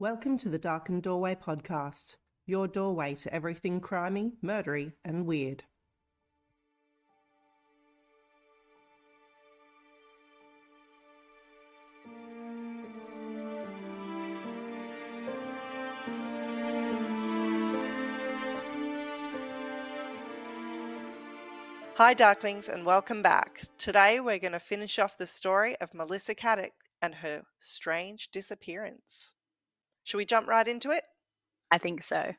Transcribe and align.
Welcome 0.00 0.38
to 0.38 0.48
the 0.48 0.58
Darkened 0.58 1.04
Doorway 1.04 1.36
podcast, 1.36 2.16
your 2.46 2.66
doorway 2.66 3.14
to 3.14 3.32
everything 3.32 3.80
crimey, 3.80 4.32
murdery, 4.42 4.90
and 5.04 5.24
weird. 5.24 5.62
Hi, 21.94 22.16
Darklings, 22.16 22.68
and 22.68 22.84
welcome 22.84 23.22
back. 23.22 23.62
Today 23.78 24.18
we're 24.18 24.40
going 24.40 24.50
to 24.50 24.58
finish 24.58 24.98
off 24.98 25.16
the 25.16 25.28
story 25.28 25.76
of 25.80 25.94
Melissa 25.94 26.34
Caddick 26.34 26.72
and 27.00 27.14
her 27.14 27.44
strange 27.60 28.32
disappearance. 28.32 29.34
Should 30.04 30.18
we 30.18 30.24
jump 30.24 30.46
right 30.46 30.66
into 30.66 30.90
it? 30.90 31.06
I 31.70 31.78
think 31.78 32.04
so. 32.04 32.34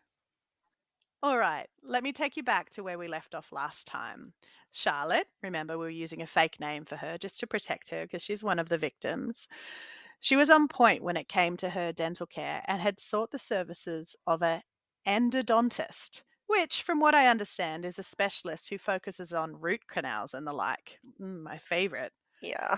All 1.23 1.37
right, 1.37 1.67
let 1.83 2.03
me 2.03 2.13
take 2.13 2.37
you 2.37 2.43
back 2.43 2.69
to 2.71 2.83
where 2.83 2.99
we 2.99 3.07
left 3.07 3.33
off 3.33 3.51
last 3.51 3.87
time. 3.87 4.33
Charlotte, 4.71 5.27
remember 5.41 5.77
we 5.77 5.85
were 5.85 5.89
using 5.89 6.21
a 6.21 6.27
fake 6.27 6.59
name 6.59 6.85
for 6.85 6.97
her 6.97 7.17
just 7.17 7.39
to 7.39 7.47
protect 7.47 7.89
her 7.89 8.03
because 8.03 8.21
she's 8.21 8.43
one 8.43 8.59
of 8.59 8.69
the 8.69 8.77
victims. 8.77 9.47
She 10.19 10.35
was 10.35 10.49
on 10.49 10.67
point 10.67 11.03
when 11.03 11.17
it 11.17 11.27
came 11.27 11.57
to 11.57 11.69
her 11.69 11.91
dental 11.91 12.27
care 12.27 12.63
and 12.67 12.81
had 12.81 12.99
sought 12.99 13.31
the 13.31 13.39
services 13.39 14.15
of 14.27 14.41
a 14.41 14.63
endodontist, 15.07 16.21
which, 16.47 16.83
from 16.83 16.99
what 16.99 17.15
I 17.15 17.27
understand, 17.27 17.85
is 17.85 17.97
a 17.97 18.03
specialist 18.03 18.69
who 18.69 18.77
focuses 18.77 19.33
on 19.33 19.59
root 19.59 19.87
canals 19.87 20.33
and 20.33 20.45
the 20.45 20.53
like. 20.53 20.99
Mm, 21.19 21.41
my 21.41 21.57
favorite. 21.57 22.11
Yeah. 22.41 22.77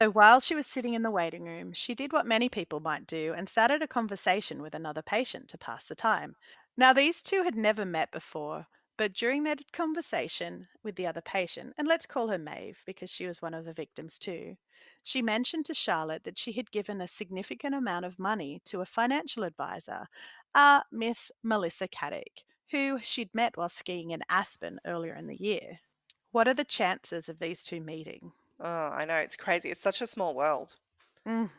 So 0.00 0.10
while 0.10 0.40
she 0.40 0.54
was 0.54 0.66
sitting 0.66 0.92
in 0.92 1.02
the 1.02 1.10
waiting 1.10 1.44
room, 1.44 1.72
she 1.72 1.94
did 1.94 2.12
what 2.12 2.26
many 2.26 2.50
people 2.50 2.80
might 2.80 3.06
do 3.06 3.32
and 3.34 3.48
started 3.48 3.80
a 3.80 3.88
conversation 3.88 4.60
with 4.60 4.74
another 4.74 5.00
patient 5.00 5.48
to 5.48 5.58
pass 5.58 5.84
the 5.84 5.94
time. 5.94 6.36
Now, 6.76 6.92
these 6.92 7.22
two 7.22 7.44
had 7.44 7.56
never 7.56 7.86
met 7.86 8.12
before, 8.12 8.66
but 8.98 9.14
during 9.14 9.44
their 9.44 9.56
conversation 9.72 10.68
with 10.82 10.96
the 10.96 11.06
other 11.06 11.22
patient, 11.22 11.72
and 11.78 11.88
let's 11.88 12.04
call 12.04 12.28
her 12.28 12.36
Maeve 12.36 12.76
because 12.84 13.08
she 13.08 13.26
was 13.26 13.40
one 13.40 13.54
of 13.54 13.64
the 13.64 13.72
victims 13.72 14.18
too, 14.18 14.56
she 15.02 15.22
mentioned 15.22 15.64
to 15.66 15.74
Charlotte 15.74 16.24
that 16.24 16.38
she 16.38 16.52
had 16.52 16.70
given 16.70 17.00
a 17.00 17.08
significant 17.08 17.74
amount 17.74 18.04
of 18.04 18.18
money 18.18 18.60
to 18.66 18.82
a 18.82 18.86
financial 18.86 19.44
advisor, 19.44 20.08
uh, 20.54 20.80
Miss 20.92 21.30
Melissa 21.42 21.88
Caddick, 21.88 22.44
who 22.70 22.98
she'd 23.02 23.34
met 23.34 23.56
while 23.56 23.70
skiing 23.70 24.10
in 24.10 24.20
Aspen 24.28 24.78
earlier 24.84 25.14
in 25.14 25.26
the 25.26 25.40
year. 25.40 25.80
What 26.32 26.48
are 26.48 26.54
the 26.54 26.64
chances 26.64 27.30
of 27.30 27.38
these 27.38 27.62
two 27.62 27.80
meeting? 27.80 28.32
Oh, 28.60 28.88
I 28.88 29.04
know, 29.04 29.16
it's 29.16 29.36
crazy. 29.36 29.70
It's 29.70 29.82
such 29.82 30.00
a 30.00 30.06
small 30.06 30.34
world. 30.34 30.76
Mm. 31.26 31.50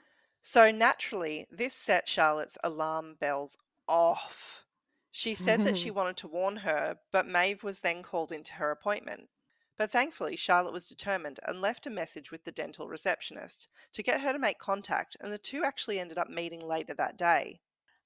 So, 0.42 0.72
naturally, 0.72 1.46
this 1.52 1.74
set 1.74 2.08
Charlotte's 2.08 2.58
alarm 2.64 3.18
bells 3.20 3.58
off. 3.88 4.64
She 5.12 5.36
said 5.36 5.66
that 5.66 5.78
she 5.78 5.92
wanted 5.98 6.18
to 6.18 6.28
warn 6.28 6.58
her, 6.58 6.98
but 7.12 7.28
Maeve 7.28 7.64
was 7.64 7.80
then 7.80 8.02
called 8.02 8.32
into 8.32 8.54
her 8.54 8.72
appointment. 8.72 9.30
But 9.78 9.92
thankfully, 9.92 10.36
Charlotte 10.36 10.74
was 10.74 10.88
determined 10.88 11.40
and 11.44 11.62
left 11.62 11.86
a 11.86 11.92
message 11.92 12.32
with 12.32 12.44
the 12.44 12.52
dental 12.52 12.88
receptionist 12.88 13.68
to 13.94 14.02
get 14.02 14.22
her 14.22 14.34
to 14.34 14.40
make 14.40 14.58
contact, 14.58 15.16
and 15.20 15.32
the 15.32 15.38
two 15.38 15.64
actually 15.64 16.00
ended 16.00 16.18
up 16.18 16.30
meeting 16.30 16.62
later 16.62 16.96
that 16.96 17.18
day. 17.18 17.60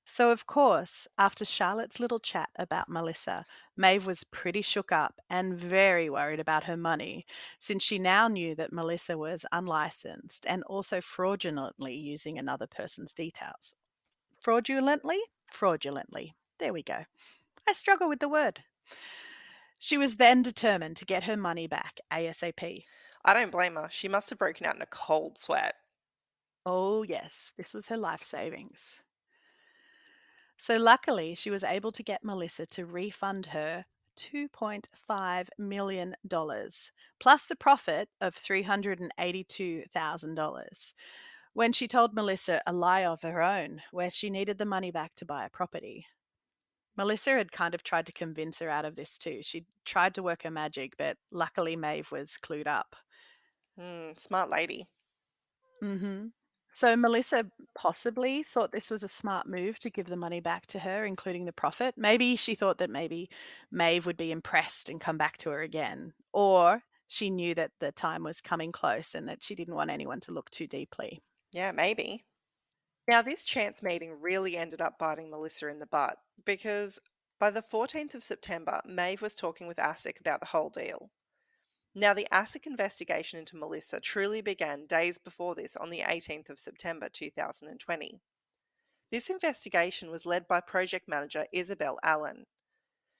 So, 0.06 0.32
of 0.32 0.46
course, 0.46 1.08
after 1.18 1.46
Charlotte's 1.46 2.00
little 2.00 2.20
chat 2.20 2.50
about 2.58 2.90
Melissa, 2.90 3.46
Maeve 3.78 4.06
was 4.06 4.24
pretty 4.26 4.62
shook 4.62 4.92
up 4.92 5.22
and 5.30 5.58
very 5.58 6.10
worried 6.10 6.40
about 6.40 6.66
her 6.66 6.76
money, 6.76 7.26
since 7.60 7.84
she 7.84 8.00
now 8.00 8.28
knew 8.28 8.56
that 8.56 8.74
Melissa 8.74 9.18
was 9.18 9.46
unlicensed 9.52 10.46
and 10.48 10.64
also 10.64 11.02
fraudulently 11.02 11.96
using 11.96 12.38
another 12.38 12.68
person's 12.68 13.14
details. 13.14 13.74
Fraudulently? 14.40 15.20
Fraudulently. 15.52 16.36
There 16.60 16.74
we 16.74 16.84
go. 16.84 17.06
I 17.68 17.74
struggle 17.74 18.10
with 18.10 18.20
the 18.20 18.30
word. 18.30 18.64
She 19.80 19.98
was 19.98 20.18
then 20.18 20.42
determined 20.42 20.98
to 20.98 21.06
get 21.06 21.24
her 21.24 21.38
money 21.38 21.68
back 21.68 22.00
ASAP. 22.12 22.84
I 23.24 23.34
don't 23.34 23.52
blame 23.52 23.76
her. 23.76 23.88
She 23.92 24.08
must 24.08 24.30
have 24.30 24.40
broken 24.40 24.66
out 24.66 24.76
in 24.76 24.82
a 24.82 24.88
cold 24.88 25.38
sweat. 25.38 25.76
Oh, 26.66 27.04
yes, 27.04 27.52
this 27.58 27.74
was 27.74 27.88
her 27.88 27.98
life 27.98 28.24
savings. 28.26 28.98
So, 30.62 30.78
luckily, 30.78 31.34
she 31.34 31.50
was 31.50 31.64
able 31.64 31.92
to 31.92 32.04
get 32.04 32.24
Melissa 32.24 32.68
to 32.68 32.86
refund 32.86 33.48
her 33.48 33.86
$2.5 34.16 35.50
million, 35.58 36.16
plus 37.20 37.46
the 37.48 37.56
profit 37.56 38.10
of 38.22 38.36
$382,000, 38.36 40.94
when 41.54 41.74
she 41.74 41.88
told 41.88 42.14
Melissa 42.14 42.62
a 42.68 42.74
lie 42.74 43.04
of 43.04 43.24
her 43.24 43.42
own, 43.42 43.82
where 43.90 44.12
she 44.12 44.30
needed 44.30 44.60
the 44.60 44.66
money 44.66 44.92
back 44.92 45.16
to 45.16 45.26
buy 45.26 45.46
a 45.46 45.50
property. 45.50 46.06
Melissa 46.96 47.32
had 47.32 47.52
kind 47.52 47.74
of 47.74 47.84
tried 47.84 48.06
to 48.06 48.14
convince 48.14 48.60
her 48.60 48.70
out 48.70 48.86
of 48.86 48.96
this 48.96 49.18
too. 49.18 49.42
She 49.42 49.66
tried 49.84 50.14
to 50.14 50.24
work 50.24 50.44
her 50.44 50.52
magic, 50.52 50.96
but 50.96 51.18
luckily 51.32 51.76
Maeve 51.76 52.12
was 52.12 52.38
clued 52.40 52.68
up. 52.68 52.96
Hmm, 53.78 54.12
smart 54.18 54.52
lady. 54.52 54.86
hmm 55.82 56.32
So 56.74 56.96
Melissa 56.96 57.46
possibly 57.76 58.44
thought 58.44 58.72
this 58.72 58.90
was 58.90 59.04
a 59.04 59.10
smart 59.10 59.48
move 59.48 59.78
to 59.80 59.90
give 59.90 60.08
the 60.08 60.16
money 60.16 60.40
back 60.40 60.66
to 60.68 60.80
her, 60.80 61.06
including 61.06 61.46
the 61.46 61.52
profit. 61.52 61.96
Maybe 61.98 62.36
she 62.38 62.56
thought 62.56 62.78
that 62.78 62.90
maybe 62.90 63.30
Maeve 63.72 64.06
would 64.06 64.18
be 64.18 64.32
impressed 64.32 64.88
and 64.88 65.00
come 65.00 65.18
back 65.18 65.38
to 65.40 65.50
her 65.50 65.62
again. 65.62 66.14
Or 66.32 66.82
she 67.08 67.30
knew 67.30 67.54
that 67.56 67.72
the 67.80 67.92
time 67.92 68.24
was 68.24 68.40
coming 68.40 68.72
close 68.72 69.14
and 69.14 69.28
that 69.28 69.44
she 69.44 69.54
didn't 69.54 69.76
want 69.76 69.92
anyone 69.92 70.22
to 70.22 70.32
look 70.32 70.50
too 70.50 70.66
deeply. 70.66 71.22
Yeah, 71.52 71.74
maybe. 71.74 72.24
Now, 73.08 73.22
this 73.22 73.44
chance 73.44 73.84
meeting 73.84 74.16
really 74.22 74.56
ended 74.56 74.80
up 74.80 74.98
biting 74.98 75.30
Melissa 75.30 75.68
in 75.68 75.80
the 75.80 75.86
butt 75.86 76.18
because 76.46 77.00
by 77.38 77.52
the 77.52 77.64
14th 77.64 78.14
of 78.14 78.24
September, 78.24 78.80
Maeve 78.86 79.22
was 79.22 79.36
talking 79.36 79.68
with 79.68 79.78
ASIC 79.78 80.20
about 80.22 80.40
the 80.40 80.48
whole 80.48 80.70
deal. 80.70 81.10
Now, 81.94 82.14
the 82.14 82.28
ASIC 82.32 82.66
investigation 82.66 83.40
into 83.40 83.58
Melissa 83.58 84.00
truly 84.00 84.42
began 84.42 84.86
days 84.86 85.18
before 85.18 85.56
this 85.56 85.76
on 85.76 85.90
the 85.90 86.00
18th 86.00 86.50
of 86.50 86.60
September 86.60 87.10
2020. 87.10 88.22
This 89.12 89.30
investigation 89.30 90.10
was 90.10 90.26
led 90.26 90.48
by 90.48 90.62
project 90.62 91.10
manager 91.10 91.46
Isabel 91.52 92.00
Allen. 92.02 92.46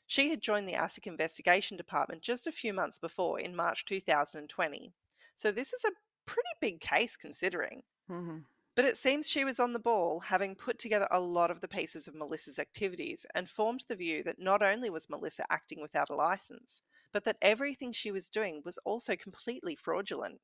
She 0.08 0.30
had 0.30 0.42
joined 0.42 0.68
the 0.68 0.74
ASIC 0.74 1.06
investigation 1.06 1.76
department 1.76 2.22
just 2.22 2.48
a 2.48 2.52
few 2.52 2.74
months 2.74 2.98
before 2.98 3.40
in 3.40 3.56
March 3.56 3.84
2020. 3.84 4.94
So, 5.36 5.52
this 5.52 5.74
is 5.74 5.84
a 5.84 5.92
pretty 6.26 6.50
big 6.62 6.80
case 6.80 7.18
considering. 7.18 7.84
hmm 8.08 8.40
But 8.76 8.86
it 8.86 8.96
seems 8.96 9.30
she 9.30 9.44
was 9.44 9.60
on 9.60 9.74
the 9.74 9.80
ball, 9.80 10.22
having 10.22 10.56
put 10.56 10.80
together 10.80 11.08
a 11.12 11.20
lot 11.20 11.52
of 11.52 11.60
the 11.60 11.68
pieces 11.68 12.08
of 12.08 12.16
Melissa's 12.16 12.58
activities 12.60 13.26
and 13.36 13.50
formed 13.50 13.84
the 13.90 13.98
view 13.98 14.24
that 14.24 14.40
not 14.40 14.62
only 14.62 14.90
was 14.90 15.10
Melissa 15.10 15.46
acting 15.50 15.82
without 15.82 16.10
a 16.10 16.16
license, 16.16 16.84
but 17.12 17.24
that 17.26 17.38
everything 17.42 17.92
she 17.92 18.12
was 18.12 18.30
doing 18.30 18.62
was 18.64 18.78
also 18.80 19.16
completely 19.16 19.76
fraudulent. 19.76 20.40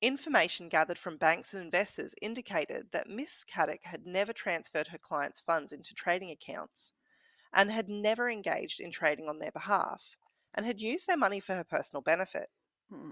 Information 0.00 0.68
gathered 0.68 0.98
from 0.98 1.16
banks 1.16 1.52
and 1.52 1.62
investors 1.62 2.14
indicated 2.22 2.88
that 2.92 3.08
Miss 3.08 3.44
Caddick 3.44 3.82
had 3.82 4.06
never 4.06 4.32
transferred 4.32 4.88
her 4.88 4.98
clients' 4.98 5.40
funds 5.40 5.72
into 5.72 5.94
trading 5.94 6.30
accounts 6.30 6.92
and 7.52 7.72
had 7.72 7.88
never 7.88 8.30
engaged 8.30 8.78
in 8.78 8.92
trading 8.92 9.28
on 9.28 9.38
their 9.38 9.50
behalf 9.50 10.16
and 10.54 10.64
had 10.64 10.80
used 10.80 11.06
their 11.06 11.16
money 11.16 11.40
for 11.40 11.54
her 11.54 11.64
personal 11.64 12.02
benefit. 12.02 12.48
Hmm. 12.90 13.10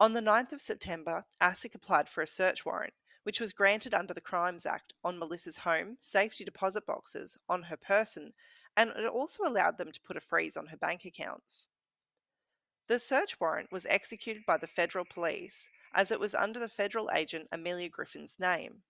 On 0.00 0.12
the 0.12 0.20
9th 0.20 0.52
of 0.52 0.60
September, 0.60 1.24
ASIC 1.40 1.74
applied 1.74 2.08
for 2.08 2.22
a 2.22 2.26
search 2.26 2.64
warrant, 2.64 2.92
which 3.24 3.40
was 3.40 3.52
granted 3.52 3.94
under 3.94 4.14
the 4.14 4.20
Crimes 4.20 4.64
Act 4.64 4.92
on 5.02 5.18
Melissa's 5.18 5.58
home, 5.58 5.96
safety 6.00 6.44
deposit 6.44 6.86
boxes, 6.86 7.36
on 7.48 7.64
her 7.64 7.76
person, 7.76 8.32
and 8.78 8.90
it 8.96 9.06
also 9.06 9.42
allowed 9.42 9.76
them 9.76 9.90
to 9.90 10.00
put 10.00 10.16
a 10.16 10.20
freeze 10.20 10.56
on 10.56 10.68
her 10.68 10.76
bank 10.76 11.04
accounts. 11.04 11.66
The 12.86 13.00
search 13.00 13.38
warrant 13.40 13.72
was 13.72 13.84
executed 13.86 14.44
by 14.46 14.56
the 14.56 14.68
federal 14.68 15.04
police 15.04 15.68
as 15.92 16.12
it 16.12 16.20
was 16.20 16.34
under 16.34 16.60
the 16.60 16.68
federal 16.68 17.10
agent 17.12 17.48
Amelia 17.50 17.88
Griffin's 17.88 18.38
name. 18.38 18.82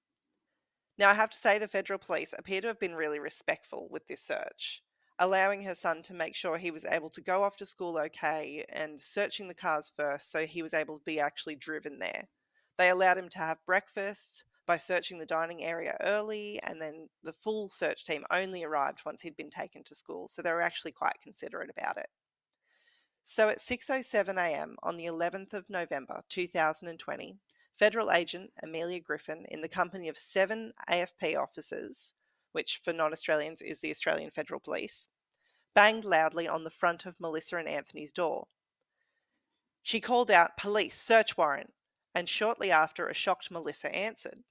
Now, 0.98 1.09
I 1.09 1.15
have 1.15 1.31
to 1.31 1.38
say 1.38 1.59
the 1.59 1.66
federal 1.66 1.98
police 1.98 2.34
appear 2.36 2.60
to 2.60 2.66
have 2.66 2.78
been 2.78 2.97
really 2.97 3.18
respectful 3.18 3.89
with 3.91 4.07
this 4.09 4.21
search, 4.21 4.83
allowing 5.18 5.63
her 5.63 5.74
son 5.74 6.03
to 6.03 6.15
make 6.15 6.36
sure 6.36 6.59
he 6.59 6.71
was 6.71 6.84
able 6.84 7.09
to 7.10 7.22
go 7.22 7.42
off 7.42 7.57
to 7.57 7.66
school 7.66 7.97
okay 7.98 8.66
and 8.68 9.01
searching 9.01 9.48
the 9.48 9.54
cars 9.54 9.91
first 9.97 10.30
so 10.30 10.45
he 10.45 10.63
was 10.63 10.74
able 10.74 10.98
to 10.98 11.04
be 11.04 11.18
actually 11.18 11.54
driven 11.54 11.98
there. 11.98 12.28
They 12.77 12.91
allowed 12.91 13.16
him 13.16 13.30
to 13.30 13.39
have 13.39 13.65
breakfast 13.65 14.45
by 14.68 14.76
searching 14.76 15.18
the 15.18 15.26
dining 15.26 15.65
area 15.65 15.97
early, 16.03 16.60
and 16.62 16.80
then 16.80 17.09
the 17.22 17.32
full 17.32 17.70
search 17.70 18.04
team 18.04 18.24
only 18.30 18.62
arrived 18.62 19.00
once 19.04 19.22
he'd 19.22 19.36
been 19.36 19.48
taken 19.50 19.82
to 19.82 19.94
school, 19.94 20.28
so 20.28 20.42
they 20.42 20.53
were 20.53 20.60
actually 20.60 20.92
quite 20.92 21.20
considerate 21.22 21.70
about 21.70 21.97
it. 21.97 22.10
So 23.24 23.48
at 23.48 23.60
6:07 23.60 24.36
a.m. 24.36 24.76
on 24.82 24.97
the 24.97 25.06
11th 25.06 25.54
of 25.54 25.70
November 25.70 26.22
2020, 26.28 27.38
federal 27.78 28.12
agent 28.12 28.53
Amelia 28.62 29.00
Griffin 29.00 29.47
in 29.48 29.62
the 29.62 29.68
company 29.68 30.06
of 30.06 30.18
7 30.18 30.74
AFP 30.88 31.34
officers, 31.34 32.12
which 32.53 32.78
for 32.84 32.92
non-Australians 32.92 33.62
is 33.62 33.80
the 33.80 33.91
Australian 33.91 34.30
Federal 34.30 34.60
Police, 34.60 35.09
banged 35.74 36.04
loudly 36.04 36.47
on 36.47 36.65
the 36.65 36.70
front 36.70 37.06
of 37.06 37.18
Melissa 37.18 37.56
and 37.56 37.68
Anthony's 37.68 38.12
door. 38.12 38.48
She 39.82 40.00
called 40.00 40.30
out, 40.30 40.59
"Police, 40.59 41.00
search 41.00 41.38
warrant," 41.38 41.72
and 42.15 42.28
shortly 42.28 42.70
after 42.70 43.09
a 43.09 43.15
shocked 43.15 43.50
Melissa 43.50 43.91
answered. 43.94 44.44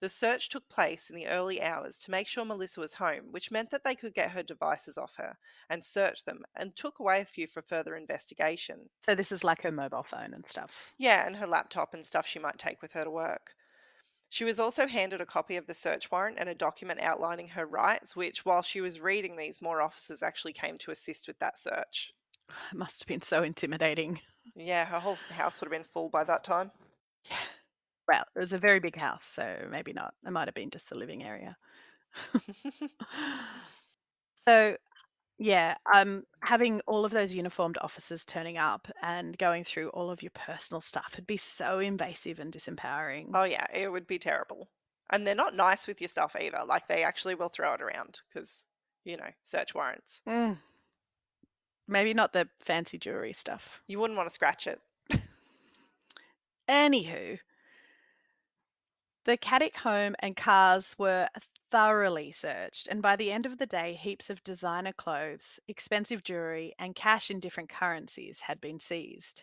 The 0.00 0.08
search 0.08 0.48
took 0.48 0.68
place 0.70 1.10
in 1.10 1.16
the 1.16 1.26
early 1.26 1.60
hours 1.60 1.98
to 2.00 2.10
make 2.10 2.26
sure 2.26 2.44
Melissa 2.44 2.80
was 2.80 2.94
home, 2.94 3.32
which 3.32 3.50
meant 3.50 3.70
that 3.70 3.84
they 3.84 3.94
could 3.94 4.14
get 4.14 4.30
her 4.30 4.42
devices 4.42 4.96
off 4.96 5.16
her 5.16 5.36
and 5.68 5.84
search 5.84 6.24
them 6.24 6.42
and 6.56 6.74
took 6.74 6.98
away 6.98 7.20
a 7.20 7.26
few 7.26 7.46
for 7.46 7.60
further 7.60 7.94
investigation. 7.94 8.88
So 9.04 9.14
this 9.14 9.30
is 9.30 9.44
like 9.44 9.62
her 9.62 9.70
mobile 9.70 10.02
phone 10.02 10.32
and 10.32 10.46
stuff. 10.46 10.72
Yeah, 10.96 11.26
and 11.26 11.36
her 11.36 11.46
laptop 11.46 11.92
and 11.92 12.06
stuff 12.06 12.26
she 12.26 12.38
might 12.38 12.58
take 12.58 12.80
with 12.80 12.92
her 12.92 13.04
to 13.04 13.10
work. 13.10 13.54
She 14.30 14.44
was 14.44 14.60
also 14.60 14.86
handed 14.86 15.20
a 15.20 15.26
copy 15.26 15.56
of 15.56 15.66
the 15.66 15.74
search 15.74 16.10
warrant 16.10 16.38
and 16.38 16.48
a 16.48 16.54
document 16.54 17.00
outlining 17.00 17.48
her 17.48 17.66
rights, 17.66 18.14
which, 18.14 18.44
while 18.46 18.62
she 18.62 18.80
was 18.80 19.00
reading 19.00 19.36
these, 19.36 19.60
more 19.60 19.82
officers 19.82 20.22
actually 20.22 20.52
came 20.52 20.78
to 20.78 20.92
assist 20.92 21.26
with 21.28 21.38
that 21.40 21.58
search. 21.58 22.14
It 22.72 22.76
must 22.76 23.02
have 23.02 23.08
been 23.08 23.22
so 23.22 23.42
intimidating. 23.42 24.20
Yeah, 24.56 24.84
her 24.84 25.00
whole 25.00 25.18
house 25.30 25.60
would 25.60 25.66
have 25.66 25.78
been 25.78 25.88
full 25.92 26.08
by 26.08 26.24
that 26.24 26.42
time. 26.44 26.70
Yeah. 27.28 27.36
Well, 28.10 28.24
it 28.34 28.40
was 28.40 28.52
a 28.52 28.58
very 28.58 28.80
big 28.80 28.96
house, 28.96 29.22
so 29.22 29.68
maybe 29.70 29.92
not. 29.92 30.14
It 30.26 30.32
might 30.32 30.48
have 30.48 30.54
been 30.54 30.70
just 30.70 30.88
the 30.88 30.96
living 30.96 31.22
area. 31.22 31.56
so, 34.48 34.76
yeah, 35.38 35.76
um, 35.94 36.24
having 36.42 36.80
all 36.88 37.04
of 37.04 37.12
those 37.12 37.32
uniformed 37.32 37.78
officers 37.80 38.24
turning 38.24 38.58
up 38.58 38.88
and 39.00 39.38
going 39.38 39.62
through 39.62 39.90
all 39.90 40.10
of 40.10 40.22
your 40.22 40.32
personal 40.34 40.80
stuff 40.80 41.12
would 41.14 41.28
be 41.28 41.36
so 41.36 41.78
invasive 41.78 42.40
and 42.40 42.52
disempowering. 42.52 43.28
oh, 43.32 43.44
yeah, 43.44 43.66
it 43.72 43.92
would 43.92 44.08
be 44.08 44.18
terrible. 44.18 44.68
And 45.10 45.24
they're 45.24 45.36
not 45.36 45.54
nice 45.54 45.86
with 45.86 46.00
your 46.00 46.08
stuff 46.08 46.34
either. 46.40 46.64
Like, 46.66 46.88
they 46.88 47.04
actually 47.04 47.36
will 47.36 47.48
throw 47.48 47.74
it 47.74 47.80
around 47.80 48.22
because, 48.28 48.64
you 49.04 49.16
know, 49.16 49.30
search 49.44 49.72
warrants. 49.72 50.20
Mm. 50.28 50.58
Maybe 51.86 52.12
not 52.12 52.32
the 52.32 52.48
fancy 52.58 52.98
jewelry 52.98 53.32
stuff. 53.32 53.82
You 53.86 54.00
wouldn't 54.00 54.16
want 54.16 54.28
to 54.28 54.34
scratch 54.34 54.66
it. 54.66 54.80
Anywho, 56.68 57.38
the 59.24 59.36
Caddick 59.36 59.76
home 59.76 60.14
and 60.20 60.36
cars 60.36 60.96
were 60.98 61.28
thoroughly 61.70 62.32
searched, 62.32 62.88
and 62.88 63.02
by 63.02 63.16
the 63.16 63.30
end 63.30 63.46
of 63.46 63.58
the 63.58 63.66
day, 63.66 63.94
heaps 63.94 64.30
of 64.30 64.42
designer 64.44 64.92
clothes, 64.92 65.60
expensive 65.68 66.22
jewelry, 66.24 66.74
and 66.78 66.94
cash 66.94 67.30
in 67.30 67.40
different 67.40 67.68
currencies 67.70 68.40
had 68.40 68.60
been 68.60 68.80
seized. 68.80 69.42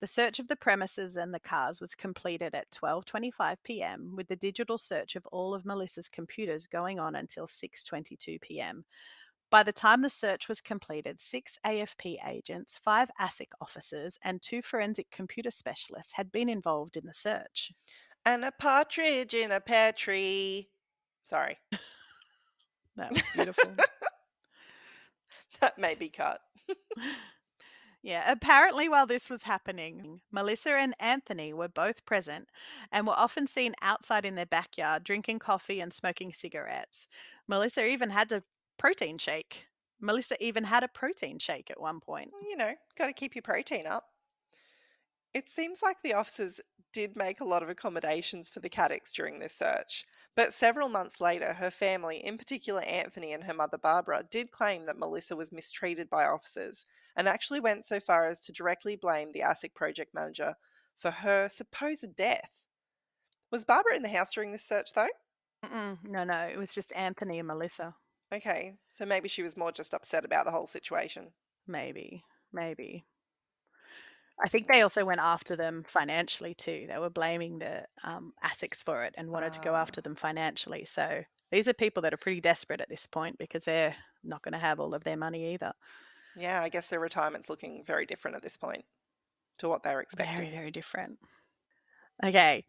The 0.00 0.06
search 0.06 0.38
of 0.38 0.48
the 0.48 0.56
premises 0.56 1.16
and 1.16 1.34
the 1.34 1.40
cars 1.40 1.80
was 1.80 1.94
completed 1.94 2.54
at 2.54 2.70
12:25 2.70 3.58
p.m. 3.62 4.16
with 4.16 4.28
the 4.28 4.36
digital 4.36 4.78
search 4.78 5.14
of 5.16 5.26
all 5.26 5.54
of 5.54 5.66
Melissa's 5.66 6.08
computers 6.08 6.66
going 6.66 6.98
on 6.98 7.14
until 7.14 7.46
6:22 7.46 8.40
p.m. 8.40 8.84
By 9.50 9.62
the 9.62 9.72
time 9.72 10.02
the 10.02 10.08
search 10.10 10.48
was 10.48 10.60
completed, 10.60 11.20
six 11.20 11.58
AFP 11.66 12.18
agents, 12.26 12.78
five 12.82 13.10
ASIC 13.20 13.48
officers, 13.60 14.18
and 14.22 14.40
two 14.40 14.62
forensic 14.62 15.10
computer 15.10 15.50
specialists 15.50 16.12
had 16.14 16.32
been 16.32 16.48
involved 16.48 16.96
in 16.96 17.06
the 17.06 17.12
search. 17.12 17.72
And 18.30 18.44
a 18.44 18.52
partridge 18.52 19.34
in 19.34 19.50
a 19.50 19.58
pear 19.60 19.92
tree. 19.92 20.68
Sorry, 21.24 21.58
That 22.96 23.10
was 23.12 23.22
beautiful. 23.34 23.74
that 25.60 25.78
may 25.78 25.96
be 25.96 26.08
cut. 26.08 26.40
yeah, 28.02 28.30
apparently, 28.30 28.88
while 28.88 29.06
this 29.06 29.28
was 29.28 29.42
happening, 29.42 30.20
Melissa 30.30 30.70
and 30.70 30.94
Anthony 31.00 31.52
were 31.52 31.66
both 31.68 32.04
present 32.04 32.48
and 32.92 33.04
were 33.04 33.18
often 33.18 33.48
seen 33.48 33.74
outside 33.82 34.24
in 34.24 34.36
their 34.36 34.46
backyard 34.46 35.02
drinking 35.02 35.40
coffee 35.40 35.80
and 35.80 35.92
smoking 35.92 36.32
cigarettes. 36.32 37.08
Melissa 37.48 37.84
even 37.84 38.10
had 38.10 38.30
a 38.30 38.44
protein 38.78 39.18
shake. 39.18 39.66
Melissa 40.00 40.36
even 40.42 40.62
had 40.64 40.84
a 40.84 40.88
protein 40.88 41.40
shake 41.40 41.68
at 41.68 41.80
one 41.80 41.98
point. 41.98 42.30
You 42.48 42.56
know, 42.56 42.74
got 42.96 43.06
to 43.08 43.12
keep 43.12 43.34
your 43.34 43.42
protein 43.42 43.88
up. 43.88 44.04
It 45.34 45.48
seems 45.50 45.82
like 45.82 45.96
the 46.04 46.14
officers 46.14 46.60
did 46.92 47.16
make 47.16 47.40
a 47.40 47.44
lot 47.44 47.62
of 47.62 47.68
accommodations 47.68 48.48
for 48.48 48.60
the 48.60 48.68
Caddicks 48.68 49.12
during 49.12 49.38
this 49.38 49.54
search, 49.54 50.04
but 50.36 50.52
several 50.52 50.88
months 50.88 51.20
later, 51.20 51.54
her 51.54 51.70
family, 51.70 52.24
in 52.24 52.38
particular 52.38 52.82
Anthony 52.82 53.32
and 53.32 53.44
her 53.44 53.54
mother 53.54 53.78
Barbara, 53.78 54.24
did 54.30 54.50
claim 54.50 54.86
that 54.86 54.98
Melissa 54.98 55.36
was 55.36 55.52
mistreated 55.52 56.08
by 56.08 56.24
officers 56.24 56.86
and 57.16 57.28
actually 57.28 57.60
went 57.60 57.84
so 57.84 58.00
far 58.00 58.26
as 58.26 58.44
to 58.44 58.52
directly 58.52 58.96
blame 58.96 59.32
the 59.32 59.40
ASIC 59.40 59.74
project 59.74 60.14
manager 60.14 60.54
for 60.96 61.10
her 61.10 61.48
supposed 61.48 62.14
death. 62.16 62.60
Was 63.50 63.64
Barbara 63.64 63.96
in 63.96 64.02
the 64.02 64.08
house 64.08 64.30
during 64.30 64.52
this 64.52 64.64
search, 64.64 64.92
though? 64.94 65.08
Mm-mm, 65.64 65.98
no, 66.04 66.24
no, 66.24 66.42
it 66.42 66.56
was 66.56 66.70
just 66.70 66.92
Anthony 66.94 67.38
and 67.38 67.48
Melissa. 67.48 67.94
Okay, 68.32 68.74
so 68.90 69.04
maybe 69.04 69.28
she 69.28 69.42
was 69.42 69.56
more 69.56 69.72
just 69.72 69.92
upset 69.92 70.24
about 70.24 70.44
the 70.44 70.52
whole 70.52 70.66
situation. 70.66 71.32
Maybe, 71.66 72.22
maybe. 72.52 73.04
I 74.42 74.48
think 74.48 74.68
they 74.68 74.82
also 74.82 75.04
went 75.04 75.20
after 75.20 75.56
them 75.56 75.84
financially 75.86 76.54
too. 76.54 76.86
They 76.88 76.98
were 76.98 77.10
blaming 77.10 77.58
the 77.58 77.84
um, 78.04 78.32
ASICs 78.44 78.82
for 78.84 79.04
it 79.04 79.14
and 79.18 79.30
wanted 79.30 79.52
to 79.54 79.60
go 79.60 79.74
Ah. 79.74 79.80
after 79.82 80.00
them 80.00 80.16
financially. 80.16 80.86
So 80.86 81.22
these 81.50 81.68
are 81.68 81.72
people 81.74 82.02
that 82.02 82.14
are 82.14 82.18
pretty 82.18 82.40
desperate 82.40 82.80
at 82.80 82.88
this 82.88 83.06
point 83.06 83.38
because 83.38 83.64
they're 83.64 83.96
not 84.24 84.42
going 84.42 84.52
to 84.52 84.58
have 84.58 84.80
all 84.80 84.94
of 84.94 85.04
their 85.04 85.16
money 85.16 85.52
either. 85.54 85.72
Yeah, 86.36 86.62
I 86.62 86.68
guess 86.68 86.88
their 86.88 87.00
retirement's 87.00 87.50
looking 87.50 87.82
very 87.86 88.06
different 88.06 88.36
at 88.36 88.42
this 88.42 88.56
point 88.56 88.84
to 89.58 89.68
what 89.68 89.82
they 89.82 89.92
were 89.94 90.00
expecting. 90.00 90.36
Very, 90.36 90.50
very 90.56 90.70
different. 90.70 91.18
Okay. 92.24 92.64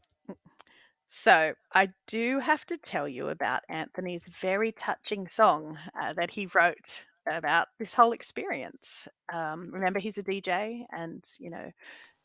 So 1.13 1.53
I 1.73 1.89
do 2.07 2.39
have 2.39 2.65
to 2.67 2.77
tell 2.77 3.05
you 3.07 3.27
about 3.29 3.63
Anthony's 3.67 4.23
very 4.41 4.71
touching 4.71 5.27
song 5.27 5.77
uh, 6.01 6.13
that 6.13 6.31
he 6.31 6.47
wrote 6.55 7.03
about 7.29 7.67
this 7.79 7.93
whole 7.93 8.11
experience. 8.11 9.07
Um, 9.33 9.69
remember, 9.71 9.99
he's 9.99 10.17
a 10.17 10.23
DJ 10.23 10.85
and, 10.91 11.23
you 11.39 11.49
know, 11.49 11.71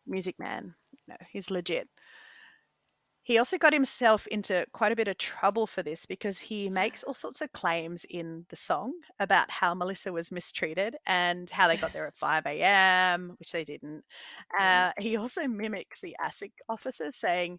music 0.07 0.39
man. 0.39 0.75
You 0.93 1.05
know, 1.09 1.27
he's 1.31 1.51
legit. 1.51 1.89
He 3.23 3.39
also 3.39 3.59
got 3.59 3.73
himself 3.73 4.29
into 4.29 4.65
quite 4.73 4.93
a 4.93 4.97
bit 4.97 5.09
of 5.09 5.19
trouble 5.19 5.67
for 5.67 5.83
this 5.83 6.07
because 6.07 6.39
he 6.39 6.69
makes 6.71 7.03
all 7.03 7.13
sorts 7.13 7.41
of 7.41 7.51
claims 7.53 8.07
in 8.09 8.47
the 8.51 8.57
song 8.57 8.93
about 9.19 9.51
how 9.51 9.75
Melissa 9.75 10.13
was 10.13 10.31
mistreated 10.31 10.95
and 11.07 11.51
how 11.51 11.67
they 11.67 11.77
got 11.77 11.93
there 11.93 12.07
at 12.07 12.15
5 12.19 12.47
a.m., 12.47 13.35
which 13.41 13.51
they 13.51 13.65
didn't. 13.65 14.05
Uh, 14.57 14.93
he 15.01 15.17
also 15.17 15.49
mimics 15.49 16.01
the 16.01 16.15
ASIC 16.25 16.53
officer 16.69 17.11
saying, 17.11 17.59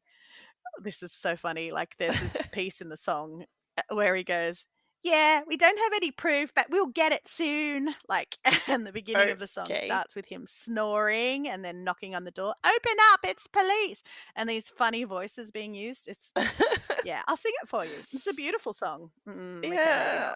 This 0.81 1.04
is 1.04 1.12
so 1.12 1.36
funny. 1.36 1.72
Like, 1.72 1.95
there's 2.00 2.18
this 2.31 2.48
piece 2.54 2.80
in 2.80 2.88
the 2.88 2.95
song 2.95 3.44
uh, 3.78 3.94
where 3.94 4.16
he 4.16 4.24
goes, 4.24 4.63
Yeah, 5.04 5.42
we 5.48 5.58
don't 5.58 5.78
have 5.78 5.94
any 5.96 6.12
proof, 6.12 6.52
but 6.56 6.68
we'll 6.70 6.88
get 6.88 7.12
it 7.12 7.28
soon. 7.28 7.94
Like, 8.10 8.38
and 8.68 8.86
the 8.86 8.92
beginning 8.92 9.30
of 9.30 9.40
the 9.40 9.48
song 9.48 9.68
starts 9.86 10.16
with 10.16 10.26
him 10.26 10.46
snoring 10.48 11.48
and 11.48 11.64
then 11.64 11.84
knocking 11.84 12.16
on 12.16 12.24
the 12.24 12.32
door, 12.32 12.54
Open 12.64 12.98
up, 13.14 13.20
it's 13.24 13.48
police. 13.48 14.02
And 14.36 14.50
these 14.50 14.68
funny 14.68 15.04
voices 15.04 15.52
being 15.52 15.74
used. 15.74 16.08
It's, 16.08 16.32
yeah, 17.06 17.22
I'll 17.28 17.38
sing 17.38 17.54
it 17.62 17.70
for 17.70 17.86
you. 17.86 17.92
It's 18.12 18.28
a 18.28 18.34
beautiful 18.34 18.74
song. 18.74 19.12
Mm, 19.28 19.60
okay, 19.60 20.33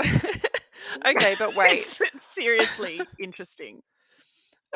yeah. 0.02 0.30
okay, 1.06 1.34
but 1.38 1.56
wait. 1.56 1.78
it's, 1.78 2.00
it's 2.00 2.26
seriously 2.34 3.00
interesting. 3.18 3.82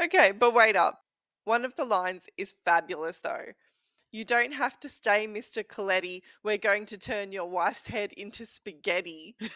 Okay, 0.03 0.33
but 0.33 0.55
wait 0.55 0.77
up. 0.77 0.99
One 1.45 1.65
of 1.65 1.75
the 1.75 1.85
lines 1.85 2.27
is 2.37 2.55
fabulous 2.65 3.21
though. 3.21 3.47
You 4.13 4.25
don't 4.25 4.53
have 4.53 4.79
to 4.81 4.89
stay, 4.89 5.27
Mr. 5.27 5.65
Koletti. 5.65 6.23
We're 6.43 6.59
going 6.59 6.87
to 6.87 6.99
turn 6.99 7.33
your 7.33 7.49
wife's 7.49 7.87
head 7.89 8.13
into 8.13 8.47
spaghetti. 8.47 9.37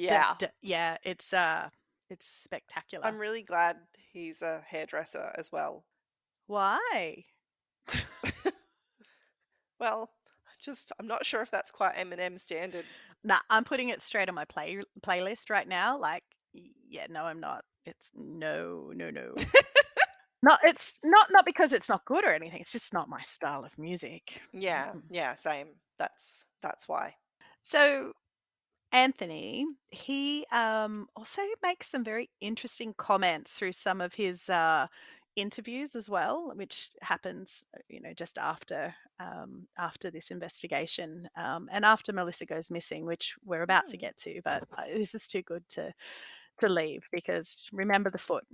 Yeah. 0.00 0.34
yeah, 0.60 0.96
it's 1.02 1.32
uh, 1.32 1.68
it's 2.08 2.26
spectacular. 2.26 3.04
I'm 3.04 3.18
really 3.18 3.42
glad 3.42 3.76
he's 4.12 4.40
a 4.40 4.62
hairdresser 4.64 5.32
as 5.36 5.50
well. 5.50 5.84
Why? 6.46 7.24
Well, 9.82 10.10
just 10.60 10.92
I'm 11.00 11.08
not 11.08 11.26
sure 11.26 11.42
if 11.42 11.50
that's 11.50 11.72
quite 11.72 11.96
Eminem 11.96 12.40
standard. 12.40 12.84
Nah, 13.24 13.40
I'm 13.50 13.64
putting 13.64 13.88
it 13.88 14.00
straight 14.00 14.28
on 14.28 14.34
my 14.36 14.44
play 14.44 14.80
playlist 15.04 15.50
right 15.50 15.66
now. 15.66 15.98
Like, 15.98 16.22
yeah, 16.88 17.06
no, 17.10 17.24
I'm 17.24 17.40
not. 17.40 17.64
It's 17.84 18.06
no, 18.14 18.92
no, 18.94 19.10
no. 19.10 19.34
not. 20.42 20.60
It's 20.64 20.94
not 21.04 21.28
not 21.30 21.44
because 21.46 21.72
it's 21.72 21.88
not 21.88 22.04
good 22.04 22.24
or 22.24 22.34
anything. 22.34 22.60
It's 22.60 22.72
just 22.72 22.92
not 22.92 23.08
my 23.08 23.22
style 23.22 23.64
of 23.64 23.76
music. 23.78 24.40
Yeah, 24.52 24.94
Mm. 24.94 25.02
yeah, 25.08 25.34
same. 25.36 25.76
That's 25.98 26.44
that's 26.62 26.88
why. 26.88 27.16
So 27.62 28.12
Anthony, 28.92 29.66
he 29.90 30.46
um, 30.52 31.08
also 31.16 31.42
makes 31.62 31.90
some 31.90 32.04
very 32.04 32.30
interesting 32.40 32.94
comments 32.98 33.50
through 33.52 33.72
some 33.72 34.00
of 34.00 34.14
his 34.14 34.48
uh, 34.50 34.86
interviews 35.36 35.96
as 35.96 36.10
well, 36.10 36.52
which 36.56 36.90
happens, 37.02 37.64
uh, 37.76 37.80
you 37.88 38.00
know, 38.00 38.12
just 38.14 38.38
after 38.38 38.94
um, 39.20 39.66
after 39.78 40.10
this 40.10 40.30
investigation 40.30 41.28
um, 41.36 41.68
and 41.72 41.84
after 41.86 42.12
Melissa 42.12 42.46
goes 42.46 42.70
missing, 42.70 43.06
which 43.06 43.34
we're 43.44 43.62
about 43.62 43.88
to 43.88 43.96
Mm. 43.96 43.98
get 43.98 44.16
to. 44.18 44.40
But 44.44 44.64
uh, 44.76 44.84
this 44.86 45.14
is 45.14 45.26
too 45.28 45.42
good 45.42 45.66
to 45.70 45.92
to 46.60 46.68
leave 46.68 47.04
because 47.12 47.68
remember 47.72 48.10
the 48.10 48.18
foot. 48.18 48.44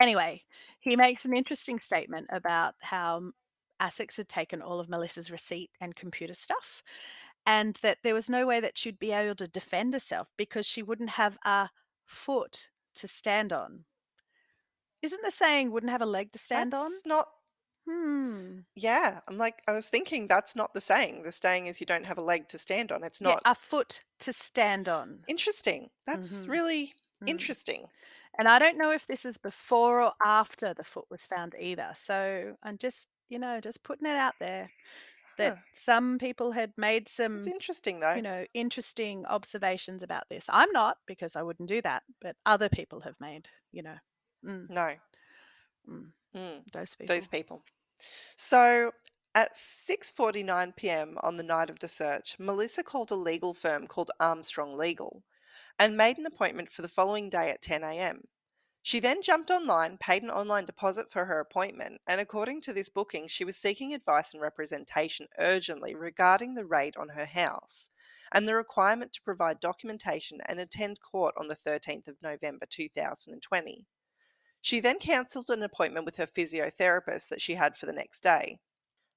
Anyway, 0.00 0.44
he 0.80 0.96
makes 0.96 1.24
an 1.24 1.36
interesting 1.36 1.78
statement 1.80 2.26
about 2.30 2.74
how 2.80 3.32
ASICS 3.80 4.16
had 4.16 4.28
taken 4.28 4.62
all 4.62 4.80
of 4.80 4.88
Melissa's 4.88 5.30
receipt 5.30 5.70
and 5.80 5.96
computer 5.96 6.34
stuff, 6.34 6.82
and 7.46 7.76
that 7.82 7.98
there 8.02 8.14
was 8.14 8.30
no 8.30 8.46
way 8.46 8.60
that 8.60 8.76
she'd 8.78 8.98
be 8.98 9.12
able 9.12 9.36
to 9.36 9.48
defend 9.48 9.94
herself 9.94 10.28
because 10.36 10.66
she 10.66 10.82
wouldn't 10.82 11.10
have 11.10 11.38
a 11.44 11.70
foot 12.06 12.68
to 12.96 13.08
stand 13.08 13.52
on. 13.52 13.86
Isn't 15.02 15.22
the 15.22 15.30
saying 15.30 15.70
wouldn't 15.70 15.92
have 15.92 16.02
a 16.02 16.06
leg 16.06 16.32
to 16.32 16.38
stand 16.40 16.74
on? 16.74 16.90
Not 17.04 17.28
Hmm. 17.86 18.60
Yeah, 18.76 19.20
I'm 19.28 19.36
like, 19.38 19.62
I 19.68 19.72
was 19.72 19.86
thinking 19.86 20.26
that's 20.26 20.56
not 20.56 20.74
the 20.74 20.80
saying. 20.80 21.22
The 21.22 21.32
saying 21.32 21.66
is 21.68 21.80
you 21.80 21.86
don't 21.86 22.06
have 22.06 22.18
a 22.18 22.22
leg 22.22 22.48
to 22.48 22.58
stand 22.58 22.90
on. 22.92 23.04
It's 23.04 23.20
Yeah, 23.20 23.34
not 23.34 23.44
a 23.44 23.56
foot 23.56 24.04
to 24.20 24.32
stand 24.32 24.88
on. 24.88 25.26
interesting. 25.26 25.90
That's 26.06 26.44
Mhm. 26.44 26.48
really 26.48 26.94
Mm. 27.22 27.26
interesting. 27.26 27.88
And 28.38 28.48
I 28.48 28.58
don't 28.58 28.78
know 28.78 28.90
if 28.92 29.06
this 29.06 29.24
is 29.24 29.38
before 29.38 30.02
or 30.02 30.12
after 30.24 30.74
the 30.74 30.84
foot 30.84 31.06
was 31.10 31.24
found 31.24 31.54
either. 31.58 31.92
So 31.96 32.56
I'm 32.62 32.78
just, 32.78 33.08
you 33.28 33.38
know, 33.38 33.60
just 33.60 33.82
putting 33.84 34.06
it 34.06 34.16
out 34.16 34.34
there 34.40 34.72
that 35.38 35.54
Huh. 35.54 35.62
some 35.74 36.18
people 36.18 36.52
had 36.52 36.72
made 36.76 37.08
It's 37.34 37.46
some, 37.46 37.46
interesting 37.46 38.00
though. 38.00 38.16
you 38.16 38.22
know, 38.22 38.46
interesting 38.54 39.26
observations 39.26 40.02
about 40.02 40.28
this. 40.30 40.46
I'm 40.48 40.70
not 40.72 40.98
because 41.06 41.36
I 41.36 41.42
wouldn't 41.42 41.68
do 41.68 41.82
that, 41.82 42.04
but 42.20 42.36
other 42.46 42.68
people 42.70 43.00
have 43.02 43.16
made, 43.20 43.48
you 43.72 43.82
know, 43.82 43.98
mm, 44.44 44.68
No. 44.68 44.98
mm, 45.88 46.12
Mm. 46.34 46.64
those 46.72 46.96
people. 46.96 47.24
those 47.24 47.28
people. 47.28 47.62
So 48.36 48.92
at 49.34 49.58
6:49 49.58 50.72
p.m. 50.76 51.18
on 51.22 51.36
the 51.36 51.44
night 51.44 51.70
of 51.70 51.80
the 51.80 51.88
search, 51.88 52.38
Melissa 52.38 52.84
called 52.84 53.10
a 53.10 53.16
legal 53.16 53.54
firm 53.54 53.86
called 53.88 54.10
Armstrong 54.20 54.74
Legal 54.76 55.24
and 55.78 55.96
made 55.96 56.18
an 56.18 56.26
appointment 56.26 56.72
for 56.72 56.82
the 56.82 56.88
following 56.88 57.28
day 57.28 57.50
at 57.50 57.62
10 57.62 57.82
a.m. 57.82 58.28
She 58.82 59.00
then 59.00 59.22
jumped 59.22 59.50
online, 59.50 59.96
paid 59.96 60.22
an 60.22 60.30
online 60.30 60.66
deposit 60.66 61.10
for 61.10 61.24
her 61.24 61.40
appointment, 61.40 62.02
and 62.06 62.20
according 62.20 62.60
to 62.62 62.72
this 62.72 62.90
booking, 62.90 63.28
she 63.28 63.44
was 63.44 63.56
seeking 63.56 63.94
advice 63.94 64.34
and 64.34 64.42
representation 64.42 65.26
urgently 65.38 65.94
regarding 65.94 66.54
the 66.54 66.66
raid 66.66 66.96
on 66.96 67.10
her 67.10 67.24
house 67.24 67.88
and 68.30 68.46
the 68.46 68.54
requirement 68.54 69.12
to 69.12 69.22
provide 69.22 69.60
documentation 69.60 70.40
and 70.46 70.60
attend 70.60 71.00
court 71.00 71.34
on 71.38 71.48
the 71.48 71.56
13th 71.56 72.08
of 72.08 72.20
November 72.20 72.66
2020. 72.68 73.86
She 74.60 74.80
then 74.80 74.98
cancelled 74.98 75.50
an 75.50 75.62
appointment 75.62 76.04
with 76.04 76.16
her 76.16 76.26
physiotherapist 76.26 77.28
that 77.28 77.40
she 77.40 77.54
had 77.54 77.76
for 77.76 77.86
the 77.86 77.92
next 77.92 78.22
day. 78.22 78.60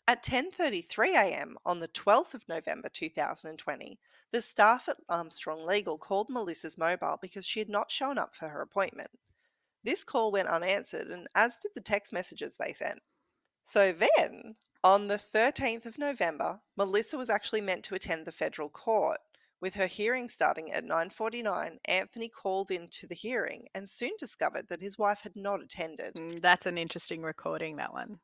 At 0.08 0.24
10:33 0.24 1.16
a.m. 1.16 1.58
on 1.66 1.80
the 1.80 1.88
12th 1.90 2.34
of 2.34 2.48
November 2.48 2.90
2020, 2.90 4.00
the 4.32 4.42
staff 4.42 4.90
at 4.90 4.98
Armstrong 5.10 5.66
Legal 5.66 5.98
called 5.98 6.30
Melissa's 6.30 6.78
mobile 6.78 7.18
because 7.22 7.46
she 7.46 7.60
had 7.60 7.70
not 7.70 7.92
shown 7.92 8.18
up 8.18 8.36
for 8.36 8.50
her 8.50 8.62
appointment. 8.62 9.12
This 9.84 10.04
call 10.04 10.32
went 10.32 10.50
unanswered 10.50 11.08
and 11.08 11.28
as 11.34 11.58
did 11.62 11.72
the 11.74 11.82
text 11.82 12.12
messages 12.12 12.56
they 12.58 12.74
sent. 12.74 13.00
So 13.64 13.94
then, 13.94 14.56
on 14.84 15.08
the 15.08 15.18
13th 15.18 15.86
of 15.86 15.98
November, 15.98 16.60
Melissa 16.76 17.18
was 17.18 17.30
actually 17.30 17.62
meant 17.62 17.84
to 17.86 17.96
attend 17.96 18.26
the 18.26 18.32
federal 18.32 18.70
court. 18.70 19.20
With 19.60 19.74
her 19.74 19.88
hearing 19.88 20.30
starting 20.30 20.72
at 20.72 20.84
9:49, 20.84 21.80
Anthony 21.86 22.30
called 22.30 22.70
into 22.70 23.08
the 23.08 23.16
hearing 23.16 23.68
and 23.74 23.90
soon 23.90 24.12
discovered 24.20 24.68
that 24.70 24.82
his 24.82 25.00
wife 25.00 25.22
had 25.22 25.36
not 25.36 25.64
attended. 25.64 26.14
Mm, 26.14 26.42
That's 26.42 26.68
an 26.68 26.78
interesting 26.78 27.24
recording, 27.24 27.78
that 27.78 27.92
one. 27.92 28.20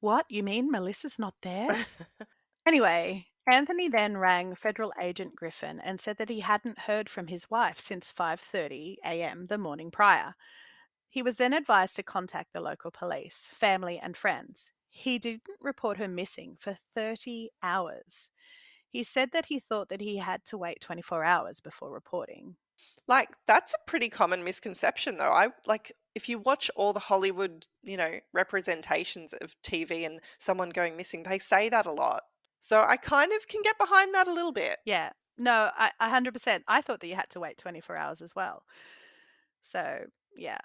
What? 0.00 0.26
You 0.28 0.42
mean 0.42 0.70
Melissa's 0.70 1.18
not 1.18 1.34
there? 1.42 1.74
Anyway, 2.68 3.26
Anthony 3.50 3.88
then 3.88 4.16
rang 4.16 4.54
federal 4.54 4.92
agent 5.00 5.34
Griffin 5.34 5.80
and 5.80 5.98
said 5.98 6.18
that 6.18 6.28
he 6.28 6.40
hadn't 6.40 6.80
heard 6.80 7.08
from 7.08 7.26
his 7.26 7.50
wife 7.50 7.80
since 7.80 8.12
5:30 8.12 8.98
a.m. 9.04 9.46
the 9.48 9.58
morning 9.58 9.90
prior. 9.90 10.36
He 11.10 11.22
was 11.22 11.36
then 11.36 11.52
advised 11.52 11.96
to 11.96 12.02
contact 12.02 12.52
the 12.52 12.60
local 12.60 12.90
police, 12.90 13.48
family 13.52 13.98
and 13.98 14.16
friends. 14.16 14.70
He 14.90 15.18
didn't 15.18 15.48
report 15.60 15.98
her 15.98 16.08
missing 16.08 16.56
for 16.60 16.78
30 16.94 17.50
hours. 17.62 18.30
He 18.88 19.04
said 19.04 19.32
that 19.32 19.46
he 19.46 19.60
thought 19.60 19.88
that 19.88 20.00
he 20.02 20.18
had 20.18 20.44
to 20.46 20.58
wait 20.58 20.80
24 20.80 21.24
hours 21.24 21.60
before 21.60 21.90
reporting. 21.90 22.56
Like 23.06 23.30
that's 23.46 23.74
a 23.74 23.90
pretty 23.90 24.08
common 24.08 24.44
misconception 24.44 25.18
though. 25.18 25.32
I 25.32 25.48
like 25.66 25.92
if 26.14 26.28
you 26.28 26.38
watch 26.38 26.70
all 26.76 26.92
the 26.92 27.00
Hollywood, 27.00 27.66
you 27.82 27.96
know, 27.96 28.20
representations 28.32 29.32
of 29.32 29.56
TV 29.62 30.04
and 30.04 30.20
someone 30.38 30.70
going 30.70 30.96
missing, 30.96 31.22
they 31.22 31.38
say 31.38 31.68
that 31.68 31.86
a 31.86 31.92
lot. 31.92 32.24
So 32.60 32.82
I 32.82 32.96
kind 32.96 33.32
of 33.32 33.46
can 33.46 33.62
get 33.62 33.78
behind 33.78 34.14
that 34.14 34.28
a 34.28 34.32
little 34.32 34.52
bit. 34.52 34.78
Yeah. 34.84 35.10
No, 35.36 35.70
I, 35.76 35.92
a 36.00 36.08
100%. 36.08 36.62
I 36.66 36.80
thought 36.80 37.00
that 37.00 37.06
you 37.06 37.14
had 37.14 37.30
to 37.30 37.40
wait 37.40 37.58
24 37.58 37.96
hours 37.96 38.20
as 38.20 38.34
well. 38.34 38.64
So, 39.62 40.00
yeah. 40.36 40.58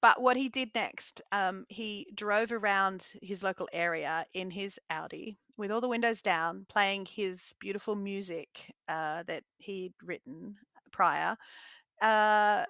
But 0.00 0.20
what 0.20 0.36
he 0.36 0.48
did 0.48 0.70
next, 0.74 1.20
um, 1.32 1.64
he 1.68 2.06
drove 2.14 2.52
around 2.52 3.06
his 3.20 3.42
local 3.42 3.68
area 3.72 4.26
in 4.32 4.50
his 4.50 4.78
Audi 4.90 5.38
with 5.56 5.72
all 5.72 5.80
the 5.80 5.88
windows 5.88 6.22
down, 6.22 6.66
playing 6.68 7.06
his 7.06 7.40
beautiful 7.58 7.96
music 7.96 8.72
uh, 8.88 9.24
that 9.26 9.42
he'd 9.58 9.94
written 10.02 10.56
prior, 10.92 11.36
uh, 12.00 12.64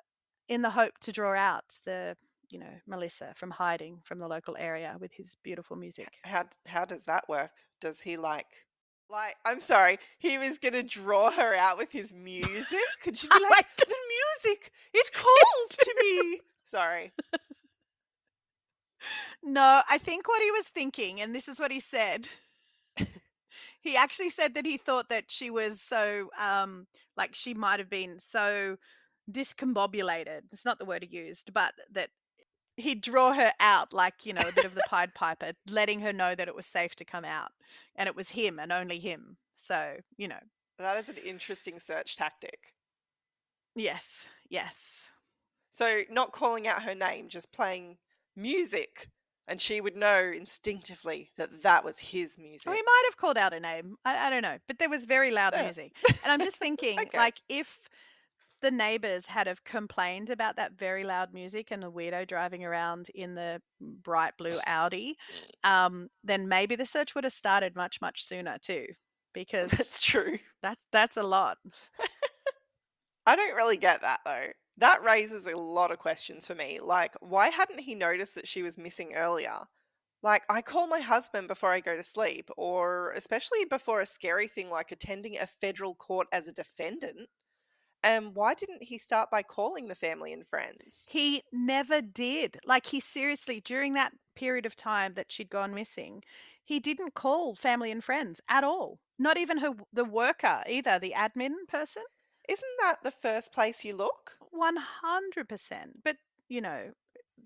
in 0.48 0.62
the 0.62 0.70
hope 0.70 0.98
to 1.00 1.12
draw 1.12 1.34
out 1.34 1.64
the, 1.84 2.16
you 2.50 2.58
know, 2.58 2.72
Melissa 2.86 3.32
from 3.36 3.50
hiding 3.50 4.00
from 4.04 4.18
the 4.18 4.28
local 4.28 4.56
area 4.58 4.96
with 5.00 5.12
his 5.12 5.36
beautiful 5.42 5.76
music. 5.76 6.08
How 6.22 6.46
how 6.66 6.84
does 6.84 7.04
that 7.04 7.28
work? 7.28 7.50
Does 7.80 8.00
he 8.00 8.16
like 8.16 8.66
like 9.10 9.36
I'm 9.44 9.60
sorry, 9.60 9.98
he 10.18 10.38
was 10.38 10.58
gonna 10.58 10.82
draw 10.82 11.30
her 11.30 11.54
out 11.54 11.78
with 11.78 11.92
his 11.92 12.12
music? 12.12 12.84
Could 13.02 13.22
you 13.22 13.28
be 13.28 13.44
like 13.50 13.66
the 13.76 13.94
music? 14.44 14.70
It 14.92 15.10
calls 15.14 15.76
to 15.78 15.94
me. 16.00 16.40
Sorry. 16.64 17.12
No, 19.42 19.82
I 19.88 19.98
think 19.98 20.28
what 20.28 20.42
he 20.42 20.50
was 20.50 20.66
thinking, 20.66 21.20
and 21.20 21.34
this 21.34 21.48
is 21.48 21.58
what 21.58 21.70
he 21.70 21.80
said. 21.80 22.26
he 23.80 23.96
actually 23.96 24.30
said 24.30 24.54
that 24.54 24.66
he 24.66 24.76
thought 24.76 25.08
that 25.08 25.24
she 25.28 25.50
was 25.50 25.80
so, 25.80 26.30
um, 26.38 26.86
like 27.16 27.34
she 27.34 27.54
might 27.54 27.78
have 27.78 27.88
been 27.90 28.18
so 28.18 28.76
discombobulated. 29.30 30.40
It's 30.52 30.64
not 30.64 30.78
the 30.78 30.84
word 30.84 31.06
he 31.08 31.16
used, 31.16 31.52
but 31.52 31.72
that 31.92 32.10
he'd 32.78 33.02
draw 33.02 33.32
her 33.34 33.52
out 33.60 33.92
like, 33.92 34.24
you 34.24 34.32
know, 34.32 34.48
a 34.48 34.52
bit 34.52 34.64
of 34.64 34.74
the 34.74 34.82
Pied 34.88 35.14
Piper, 35.14 35.52
letting 35.68 36.00
her 36.00 36.12
know 36.12 36.34
that 36.34 36.48
it 36.48 36.54
was 36.54 36.66
safe 36.66 36.94
to 36.96 37.04
come 37.04 37.24
out. 37.24 37.50
And 37.96 38.06
it 38.08 38.16
was 38.16 38.30
him 38.30 38.58
and 38.58 38.72
only 38.72 38.98
him. 38.98 39.36
So, 39.58 39.96
you 40.16 40.28
know, 40.28 40.40
That 40.78 40.96
is 40.98 41.08
an 41.08 41.16
interesting 41.24 41.78
search 41.80 42.16
tactic. 42.16 42.72
yes, 43.74 44.24
yes. 44.48 44.74
So 45.70 46.02
not 46.10 46.32
calling 46.32 46.66
out 46.66 46.82
her 46.82 46.94
name, 46.94 47.28
just 47.28 47.52
playing 47.52 47.98
music, 48.34 49.08
and 49.46 49.60
she 49.60 49.80
would 49.80 49.96
know 49.96 50.18
instinctively 50.34 51.30
that 51.36 51.62
that 51.62 51.84
was 51.84 51.98
his 51.98 52.36
oh, 52.38 52.42
music. 52.42 52.66
Or 52.66 52.74
he 52.74 52.82
might 52.82 53.02
have 53.06 53.16
called 53.16 53.38
out 53.38 53.52
a 53.52 53.60
name. 53.60 53.96
I, 54.04 54.26
I 54.26 54.30
don't 54.30 54.42
know. 54.42 54.58
But 54.66 54.78
there 54.78 54.88
was 54.90 55.04
very 55.04 55.30
loud 55.30 55.52
Yeah. 55.54 55.64
music. 55.64 55.92
And 56.24 56.32
I'm 56.32 56.40
just 56.40 56.56
thinking, 56.64 56.98
Okay. 56.98 57.16
like, 57.16 57.36
if 57.48 57.78
the 58.60 58.70
neighbors 58.70 59.26
had 59.26 59.46
have 59.46 59.64
complained 59.64 60.30
about 60.30 60.56
that 60.56 60.72
very 60.72 61.04
loud 61.04 61.32
music 61.32 61.68
and 61.70 61.82
the 61.82 61.90
weirdo 61.92 62.26
driving 62.28 62.64
around 62.64 63.08
in 63.14 63.34
the 63.34 63.62
bright 63.80 64.36
blue 64.38 64.58
Audi, 64.66 65.16
um, 65.64 66.08
then 66.24 66.48
maybe 66.48 66.76
the 66.76 66.86
search 66.86 67.14
would 67.14 67.24
have 67.24 67.32
started 67.32 67.74
much, 67.76 68.00
much 68.00 68.24
sooner 68.24 68.58
too. 68.58 68.86
Because 69.34 69.70
That's 69.70 70.02
true. 70.02 70.38
that's 70.62 70.80
that's 70.92 71.16
a 71.16 71.22
lot. 71.22 71.58
I 73.26 73.36
don't 73.36 73.54
really 73.54 73.76
get 73.76 74.00
that 74.00 74.20
though. 74.24 74.52
That 74.78 75.02
raises 75.02 75.46
a 75.46 75.56
lot 75.56 75.90
of 75.92 75.98
questions 75.98 76.46
for 76.46 76.54
me. 76.54 76.80
Like, 76.80 77.14
why 77.20 77.48
hadn't 77.48 77.80
he 77.80 77.94
noticed 77.94 78.34
that 78.36 78.48
she 78.48 78.62
was 78.62 78.78
missing 78.78 79.14
earlier? 79.14 79.66
Like, 80.22 80.44
I 80.50 80.62
call 80.62 80.86
my 80.88 81.00
husband 81.00 81.48
before 81.48 81.72
I 81.72 81.80
go 81.80 81.96
to 81.96 82.04
sleep, 82.04 82.50
or 82.56 83.12
especially 83.12 83.64
before 83.66 84.00
a 84.00 84.06
scary 84.06 84.48
thing 84.48 84.70
like 84.70 84.92
attending 84.92 85.38
a 85.38 85.46
federal 85.48 85.94
court 85.96 86.28
as 86.32 86.48
a 86.48 86.52
defendant. 86.52 87.28
And 88.02 88.34
why 88.34 88.54
didn't 88.54 88.84
he 88.84 88.98
start 88.98 89.30
by 89.30 89.42
calling 89.42 89.88
the 89.88 89.94
family 89.94 90.32
and 90.32 90.46
friends? 90.46 91.04
He 91.08 91.42
never 91.52 92.00
did. 92.00 92.58
Like 92.64 92.86
he 92.86 93.00
seriously, 93.00 93.60
during 93.60 93.94
that 93.94 94.12
period 94.36 94.66
of 94.66 94.76
time 94.76 95.14
that 95.14 95.32
she'd 95.32 95.50
gone 95.50 95.74
missing, 95.74 96.22
he 96.64 96.78
didn't 96.78 97.14
call 97.14 97.54
family 97.54 97.90
and 97.90 98.04
friends 98.04 98.40
at 98.48 98.62
all. 98.62 99.00
Not 99.18 99.36
even 99.36 99.58
her 99.58 99.74
the 99.92 100.04
worker 100.04 100.62
either, 100.68 100.98
the 100.98 101.14
admin 101.16 101.66
person. 101.66 102.04
Isn't 102.48 102.68
that 102.80 103.02
the 103.02 103.10
first 103.10 103.52
place 103.52 103.84
you 103.84 103.94
look? 103.94 104.38
One 104.50 104.76
hundred 104.76 105.48
percent. 105.48 106.04
But 106.04 106.16
you 106.48 106.60
know, 106.60 106.92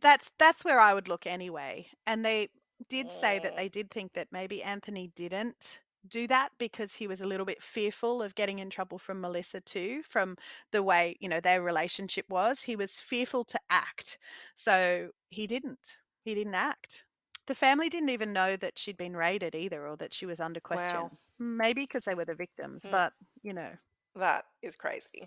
that's 0.00 0.30
that's 0.38 0.64
where 0.64 0.78
I 0.78 0.92
would 0.92 1.08
look 1.08 1.26
anyway. 1.26 1.86
And 2.06 2.24
they 2.24 2.50
did 2.88 3.10
say 3.10 3.38
that 3.38 3.56
they 3.56 3.68
did 3.68 3.90
think 3.90 4.12
that 4.14 4.28
maybe 4.32 4.62
Anthony 4.62 5.10
didn't 5.14 5.78
do 6.08 6.26
that 6.28 6.50
because 6.58 6.94
he 6.94 7.06
was 7.06 7.20
a 7.20 7.26
little 7.26 7.46
bit 7.46 7.62
fearful 7.62 8.22
of 8.22 8.34
getting 8.34 8.58
in 8.58 8.70
trouble 8.70 8.98
from 8.98 9.20
Melissa 9.20 9.60
too, 9.60 10.02
from 10.08 10.36
the 10.72 10.82
way, 10.82 11.16
you 11.20 11.28
know, 11.28 11.40
their 11.40 11.62
relationship 11.62 12.26
was. 12.28 12.62
He 12.62 12.76
was 12.76 12.94
fearful 12.96 13.44
to 13.44 13.58
act. 13.70 14.18
So 14.54 15.08
he 15.30 15.46
didn't. 15.46 15.96
He 16.24 16.34
didn't 16.34 16.54
act. 16.54 17.04
The 17.46 17.54
family 17.54 17.88
didn't 17.88 18.10
even 18.10 18.32
know 18.32 18.56
that 18.56 18.78
she'd 18.78 18.96
been 18.96 19.16
raided 19.16 19.54
either 19.54 19.86
or 19.86 19.96
that 19.96 20.12
she 20.14 20.26
was 20.26 20.40
under 20.40 20.60
question. 20.60 20.94
Wow. 20.94 21.10
Maybe 21.38 21.82
because 21.82 22.04
they 22.04 22.14
were 22.14 22.24
the 22.24 22.34
victims, 22.34 22.84
Mm. 22.84 22.90
but 22.90 23.12
you 23.42 23.52
know. 23.52 23.70
That 24.14 24.44
is 24.62 24.76
crazy. 24.76 25.26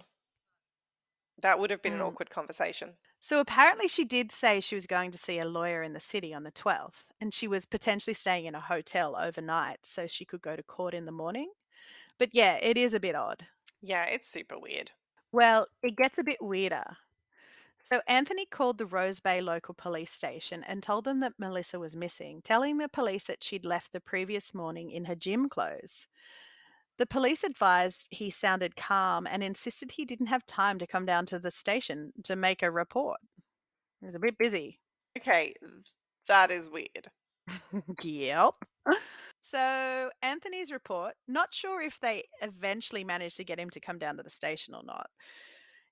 That 1.37 1.59
would 1.59 1.69
have 1.69 1.81
been 1.81 1.93
an 1.93 2.01
Mm. 2.01 2.01
awkward 2.01 2.29
conversation. 2.29 2.97
So 3.19 3.41
apparently, 3.41 3.89
she 3.89 4.05
did 4.05 4.31
say 4.31 4.61
she 4.61 4.75
was 4.75 4.87
going 4.87 5.11
to 5.11 5.17
see 5.17 5.37
a 5.39 5.43
lawyer 5.45 5.83
in 5.83 5.91
the 5.91 5.99
city 5.99 6.33
on 6.33 6.43
the 6.43 6.51
12th, 6.51 7.11
and 7.19 7.33
she 7.33 7.45
was 7.45 7.65
potentially 7.65 8.13
staying 8.13 8.45
in 8.45 8.55
a 8.55 8.61
hotel 8.61 9.17
overnight 9.17 9.85
so 9.85 10.07
she 10.07 10.23
could 10.25 10.41
go 10.41 10.55
to 10.55 10.63
court 10.63 10.93
in 10.93 11.03
the 11.05 11.11
morning. 11.11 11.51
But 12.19 12.35
yeah, 12.35 12.55
it 12.57 12.77
is 12.77 12.93
a 12.93 12.99
bit 13.01 13.15
odd. 13.15 13.47
Yeah, 13.81 14.03
it's 14.05 14.27
super 14.29 14.59
weird. 14.59 14.91
Well, 15.31 15.67
it 15.83 15.95
gets 15.95 16.17
a 16.17 16.23
bit 16.23 16.41
weirder. 16.41 16.97
So 17.79 18.01
Anthony 18.07 18.45
called 18.45 18.77
the 18.77 18.85
Rose 18.87 19.19
Bay 19.21 19.41
local 19.41 19.73
police 19.75 20.11
station 20.11 20.63
and 20.63 20.83
told 20.83 21.05
them 21.05 21.19
that 21.21 21.39
Melissa 21.39 21.79
was 21.79 21.95
missing, 21.95 22.41
telling 22.41 22.77
the 22.77 22.89
police 22.89 23.23
that 23.25 23.43
she'd 23.43 23.65
left 23.65 23.93
the 23.93 24.01
previous 24.01 24.53
morning 24.53 24.91
in 24.91 25.05
her 25.05 25.15
gym 25.15 25.49
clothes. 25.49 26.07
The 26.97 27.05
police 27.05 27.43
advised 27.43 28.07
he 28.09 28.29
sounded 28.29 28.75
calm 28.75 29.27
and 29.27 29.43
insisted 29.43 29.91
he 29.91 30.05
didn't 30.05 30.27
have 30.27 30.45
time 30.45 30.79
to 30.79 30.87
come 30.87 31.05
down 31.05 31.25
to 31.27 31.39
the 31.39 31.51
station 31.51 32.13
to 32.23 32.35
make 32.35 32.63
a 32.63 32.71
report. 32.71 33.19
He 33.99 34.05
was 34.05 34.15
a 34.15 34.19
bit 34.19 34.37
busy. 34.37 34.79
Okay, 35.17 35.53
that 36.27 36.51
is 36.51 36.69
weird. 36.69 37.09
yep. 38.01 38.53
So, 39.41 40.09
Anthony's 40.21 40.71
report, 40.71 41.13
not 41.27 41.53
sure 41.53 41.81
if 41.81 41.99
they 42.01 42.23
eventually 42.41 43.03
managed 43.03 43.37
to 43.37 43.43
get 43.43 43.59
him 43.59 43.69
to 43.71 43.79
come 43.79 43.99
down 43.99 44.17
to 44.17 44.23
the 44.23 44.29
station 44.29 44.73
or 44.73 44.83
not. 44.83 45.09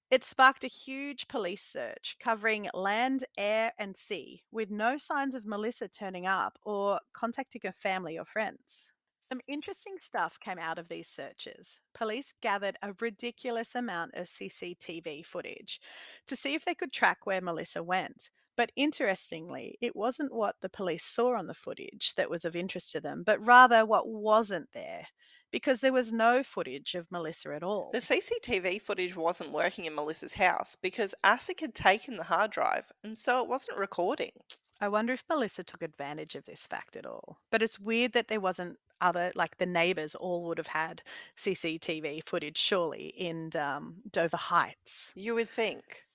It 0.09 0.23
sparked 0.23 0.63
a 0.63 0.67
huge 0.67 1.27
police 1.27 1.63
search 1.63 2.17
covering 2.19 2.69
land, 2.73 3.25
air, 3.37 3.71
and 3.77 3.95
sea, 3.95 4.43
with 4.51 4.69
no 4.69 4.97
signs 4.97 5.35
of 5.35 5.45
Melissa 5.45 5.87
turning 5.87 6.25
up 6.25 6.57
or 6.63 6.99
contacting 7.13 7.61
her 7.63 7.73
family 7.73 8.17
or 8.17 8.25
friends. 8.25 8.87
Some 9.33 9.41
interesting 9.47 9.95
stuff 9.99 10.37
came 10.39 10.59
out 10.59 10.77
of 10.77 10.89
these 10.89 11.07
searches. 11.07 11.79
Police 11.95 12.35
gathered 12.39 12.77
a 12.83 12.93
ridiculous 13.01 13.73
amount 13.73 14.11
of 14.13 14.29
CCTV 14.29 15.25
footage 15.25 15.81
to 16.27 16.35
see 16.35 16.53
if 16.53 16.63
they 16.63 16.75
could 16.75 16.93
track 16.93 17.25
where 17.25 17.41
Melissa 17.41 17.81
went. 17.81 18.29
But 18.55 18.71
interestingly, 18.75 19.75
it 19.81 19.95
wasn't 19.95 20.35
what 20.35 20.57
the 20.61 20.69
police 20.69 21.03
saw 21.03 21.35
on 21.35 21.47
the 21.47 21.55
footage 21.55 22.13
that 22.15 22.29
was 22.29 22.45
of 22.45 22.55
interest 22.55 22.91
to 22.91 23.01
them, 23.01 23.23
but 23.25 23.43
rather 23.43 23.87
what 23.87 24.07
wasn't 24.07 24.71
there, 24.71 25.07
because 25.51 25.79
there 25.79 25.91
was 25.91 26.13
no 26.13 26.43
footage 26.43 26.93
of 26.93 27.11
Melissa 27.11 27.55
at 27.55 27.63
all. 27.63 27.89
The 27.91 28.01
CCTV 28.01 28.83
footage 28.83 29.15
wasn't 29.15 29.51
working 29.51 29.85
in 29.85 29.95
Melissa's 29.95 30.35
house 30.35 30.77
because 30.79 31.15
ASIC 31.23 31.59
had 31.59 31.73
taken 31.73 32.17
the 32.17 32.25
hard 32.25 32.51
drive 32.51 32.91
and 33.03 33.17
so 33.17 33.41
it 33.41 33.49
wasn't 33.49 33.79
recording. 33.79 34.33
I 34.79 34.89
wonder 34.89 35.13
if 35.13 35.23
Melissa 35.29 35.63
took 35.63 35.81
advantage 35.81 36.35
of 36.35 36.45
this 36.45 36.67
fact 36.67 36.97
at 36.97 37.05
all. 37.05 37.37
But 37.49 37.63
it's 37.63 37.79
weird 37.79 38.11
that 38.13 38.27
there 38.27 38.41
wasn't 38.41 38.77
other, 39.03 39.31
like 39.35 39.57
the 39.57 39.65
neighbors 39.65 40.15
all 40.15 40.43
would 40.43 40.57
have 40.57 40.67
had 40.67 41.03
CCTV 41.37 42.27
footage, 42.27 42.57
surely, 42.57 43.07
in 43.17 43.51
um, 43.55 43.95
Dover 44.11 44.37
Heights. 44.37 45.11
You 45.15 45.35
would 45.35 45.49
think. 45.49 46.05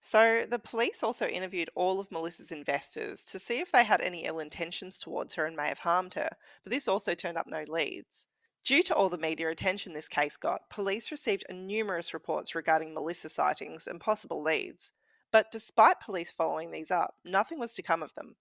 So, 0.00 0.44
the 0.48 0.58
police 0.58 1.02
also 1.02 1.26
interviewed 1.26 1.70
all 1.74 1.98
of 1.98 2.10
Melissa's 2.12 2.52
investors 2.52 3.24
to 3.26 3.38
see 3.38 3.60
if 3.60 3.72
they 3.72 3.84
had 3.84 4.02
any 4.02 4.24
ill 4.24 4.38
intentions 4.38 4.98
towards 4.98 5.34
her 5.34 5.46
and 5.46 5.56
may 5.56 5.68
have 5.68 5.78
harmed 5.78 6.14
her, 6.14 6.28
but 6.62 6.72
this 6.72 6.88
also 6.88 7.14
turned 7.14 7.38
up 7.38 7.46
no 7.46 7.64
leads. 7.66 8.26
Due 8.64 8.82
to 8.82 8.94
all 8.94 9.10
the 9.10 9.18
media 9.18 9.50
attention 9.50 9.92
this 9.92 10.08
case 10.08 10.36
got, 10.36 10.68
police 10.70 11.10
received 11.10 11.44
numerous 11.50 12.14
reports 12.14 12.54
regarding 12.54 12.94
Melissa 12.94 13.28
sightings 13.28 13.86
and 13.86 14.00
possible 14.00 14.42
leads. 14.42 14.92
But 15.30 15.50
despite 15.50 16.00
police 16.00 16.30
following 16.30 16.70
these 16.70 16.90
up, 16.90 17.14
nothing 17.24 17.58
was 17.58 17.74
to 17.74 17.82
come 17.82 18.02
of 18.02 18.14
them. 18.14 18.36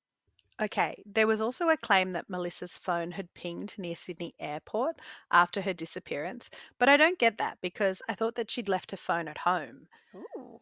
Okay, 0.62 1.04
there 1.06 1.28
was 1.28 1.42
also 1.42 1.70
a 1.70 1.78
claim 1.78 2.12
that 2.12 2.30
Melissa's 2.30 2.78
phone 2.78 3.12
had 3.12 3.34
pinged 3.34 3.74
near 3.78 3.96
Sydney 3.96 4.36
Airport 4.40 5.00
after 5.32 5.62
her 5.62 5.74
disappearance, 5.74 6.50
but 6.80 6.88
I 6.90 6.96
don't 6.98 7.18
get 7.20 7.38
that 7.40 7.58
because 7.62 8.02
I 8.08 8.14
thought 8.14 8.36
that 8.36 8.52
she'd 8.52 8.70
left 8.70 8.92
her 8.92 8.98
phone 8.98 9.28
at 9.28 9.40
home. 9.40 9.88
Ooh. 10.16 10.62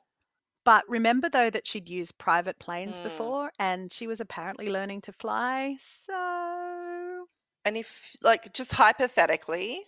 But 0.63 0.87
remember, 0.87 1.27
though, 1.29 1.49
that 1.49 1.67
she'd 1.67 1.89
used 1.89 2.17
private 2.17 2.59
planes 2.59 2.99
Mm. 2.99 3.03
before 3.03 3.51
and 3.59 3.91
she 3.91 4.07
was 4.07 4.21
apparently 4.21 4.69
learning 4.69 5.01
to 5.01 5.11
fly. 5.13 5.77
So, 6.05 7.27
And 7.65 7.77
if, 7.77 8.15
like, 8.23 8.53
just 8.53 8.71
hypothetically, 8.73 9.85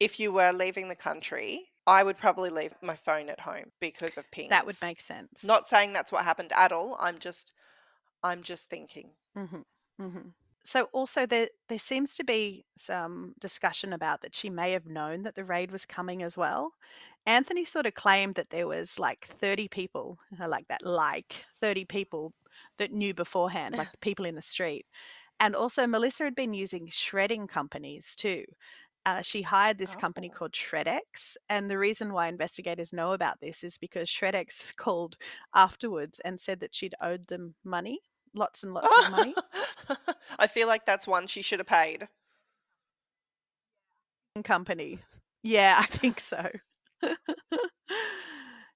if 0.00 0.20
you 0.20 0.32
were 0.32 0.52
leaving 0.52 0.88
the 0.88 0.96
country, 0.96 1.70
I 1.86 2.02
would 2.04 2.18
probably 2.18 2.50
leave 2.50 2.74
my 2.82 2.96
phone 2.96 3.28
at 3.28 3.40
home 3.40 3.72
because 3.80 4.18
of 4.18 4.30
pings. 4.30 4.50
that 4.50 4.66
would 4.66 4.80
make 4.82 5.00
sense. 5.00 5.42
Not 5.42 5.68
saying 5.68 5.92
that's 5.92 6.12
what 6.12 6.24
happened 6.24 6.52
at 6.54 6.72
all. 6.72 6.96
I'm 7.00 7.18
just, 7.18 7.54
I'm 8.22 8.42
just 8.42 8.68
thinking. 8.68 9.12
Hmm 9.34 9.62
hmm 9.98 10.32
So 10.64 10.84
also 10.92 11.26
there 11.26 11.48
there 11.68 11.78
seems 11.78 12.14
to 12.16 12.24
be 12.24 12.64
some 12.78 13.34
discussion 13.40 13.92
about 13.92 14.20
that 14.22 14.34
she 14.34 14.48
may 14.48 14.72
have 14.72 14.86
known 14.86 15.22
that 15.24 15.34
the 15.34 15.44
raid 15.44 15.72
was 15.72 15.86
coming 15.86 16.22
as 16.22 16.36
well. 16.36 16.72
Anthony 17.26 17.64
sort 17.64 17.86
of 17.86 17.94
claimed 17.94 18.36
that 18.36 18.50
there 18.50 18.68
was 18.68 18.98
like 18.98 19.26
30 19.40 19.68
people, 19.68 20.18
I 20.40 20.46
like 20.46 20.68
that, 20.68 20.84
like 20.84 21.44
30 21.60 21.84
people 21.84 22.32
that 22.78 22.92
knew 22.92 23.12
beforehand, 23.14 23.76
like 23.76 23.90
the 23.92 23.98
people 23.98 24.24
in 24.24 24.36
the 24.36 24.42
street. 24.42 24.86
And 25.40 25.56
also 25.56 25.86
Melissa 25.86 26.24
had 26.24 26.34
been 26.36 26.54
using 26.54 26.88
shredding 26.90 27.48
companies 27.48 28.14
too. 28.16 28.44
Uh, 29.04 29.20
she 29.22 29.42
hired 29.42 29.78
this 29.78 29.96
company 29.96 30.30
Oh. 30.30 30.32
called 30.32 30.54
Shred-X, 30.54 31.36
and 31.48 31.68
the 31.68 31.78
reason 31.78 32.12
why 32.12 32.28
investigators 32.28 32.92
know 32.92 33.12
about 33.12 33.40
this 33.40 33.64
is 33.64 33.76
because 33.76 34.08
Shred-X 34.08 34.72
called 34.76 35.16
afterwards 35.54 36.20
and 36.20 36.38
said 36.38 36.60
that 36.60 36.74
she'd 36.74 36.94
owed 37.00 37.26
them 37.26 37.56
money, 37.64 38.00
lots 38.34 38.62
and 38.62 38.72
lots 38.74 38.88
of 39.06 39.10
money. 39.12 39.34
I 40.38 40.46
feel 40.46 40.66
like 40.68 40.86
that's 40.86 41.06
one 41.06 41.26
she 41.26 41.42
should 41.42 41.58
have 41.60 41.66
paid. 41.66 42.08
company. 44.44 44.98
Yeah, 45.42 45.76
I 45.78 45.86
think 45.86 46.20
so. 46.20 46.48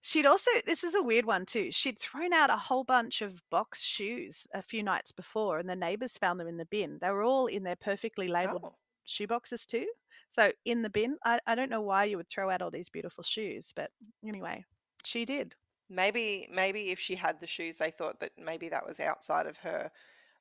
She'd 0.02 0.26
also, 0.26 0.50
this 0.66 0.84
is 0.84 0.94
a 0.94 1.02
weird 1.02 1.24
one 1.26 1.46
too. 1.46 1.72
She'd 1.72 1.98
thrown 1.98 2.32
out 2.32 2.48
a 2.50 2.56
whole 2.56 2.84
bunch 2.84 3.22
of 3.22 3.42
box 3.50 3.82
shoes 3.82 4.46
a 4.54 4.62
few 4.62 4.82
nights 4.84 5.10
before, 5.10 5.58
and 5.58 5.68
the 5.68 5.74
neighbors 5.74 6.16
found 6.16 6.38
them 6.38 6.46
in 6.46 6.58
the 6.58 6.64
bin. 6.66 6.98
They 7.00 7.10
were 7.10 7.24
all 7.24 7.46
in 7.46 7.64
their 7.64 7.74
perfectly 7.76 8.28
labeled 8.28 8.62
Oh. 8.64 8.74
shoe 9.04 9.26
boxes 9.26 9.66
too. 9.66 9.86
So 10.28 10.52
in 10.64 10.82
the 10.82 10.90
bin, 10.90 11.16
I, 11.24 11.40
I 11.46 11.56
don't 11.56 11.70
know 11.70 11.80
why 11.80 12.04
you 12.04 12.18
would 12.18 12.28
throw 12.28 12.50
out 12.50 12.62
all 12.62 12.70
these 12.70 12.88
beautiful 12.88 13.24
shoes, 13.24 13.72
but 13.74 13.90
anyway, 14.24 14.64
she 15.04 15.24
did. 15.24 15.56
Maybe, 15.88 16.48
maybe 16.52 16.90
if 16.90 16.98
she 16.98 17.14
had 17.14 17.40
the 17.40 17.46
shoes, 17.46 17.76
they 17.76 17.90
thought 17.90 18.20
that 18.20 18.32
maybe 18.38 18.68
that 18.70 18.86
was 18.86 18.98
outside 18.98 19.46
of 19.46 19.58
her, 19.58 19.90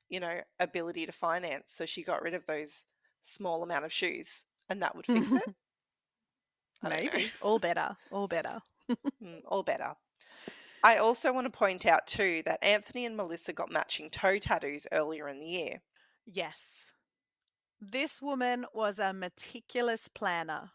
you 0.08 0.18
know, 0.20 0.40
ability 0.58 1.06
to 1.06 1.12
finance. 1.12 1.72
So 1.74 1.86
she 1.86 2.02
got 2.02 2.22
rid 2.22 2.34
of 2.34 2.46
those 2.46 2.84
small 3.22 3.62
amount 3.62 3.84
of 3.84 3.92
shoes, 3.92 4.44
and 4.68 4.82
that 4.82 4.96
would 4.96 5.06
fix 5.06 5.32
it. 5.32 5.42
I 6.82 6.88
don't 6.88 7.04
know. 7.04 7.10
Maybe. 7.12 7.30
all 7.40 7.58
better. 7.58 7.96
All 8.10 8.28
better. 8.28 8.60
Mm, 9.20 9.40
all 9.48 9.64
better. 9.64 9.94
I 10.84 10.98
also 10.98 11.32
want 11.32 11.46
to 11.46 11.58
point 11.58 11.86
out 11.86 12.06
too 12.06 12.42
that 12.44 12.62
Anthony 12.62 13.04
and 13.04 13.16
Melissa 13.16 13.52
got 13.52 13.72
matching 13.72 14.10
toe 14.10 14.38
tattoos 14.38 14.86
earlier 14.92 15.28
in 15.28 15.40
the 15.40 15.46
year. 15.46 15.82
Yes. 16.24 16.92
This 17.80 18.22
woman 18.22 18.64
was 18.72 19.00
a 19.00 19.12
meticulous 19.12 20.06
planner. 20.06 20.70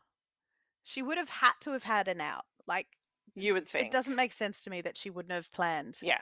She 0.83 1.01
would 1.01 1.17
have 1.17 1.29
had 1.29 1.53
to 1.61 1.71
have 1.71 1.83
had 1.83 2.09
an 2.09 2.19
out. 2.19 2.43
Like, 2.67 2.87
You 3.35 3.53
would 3.53 3.67
think. 3.67 3.87
it 3.87 3.91
doesn't 3.91 4.15
make 4.15 4.33
sense 4.33 4.63
to 4.63 4.69
me 4.69 4.81
that 4.81 4.97
she 4.97 5.09
wouldn't 5.09 5.33
have 5.33 5.51
planned. 5.51 5.99
Yeah. 6.01 6.19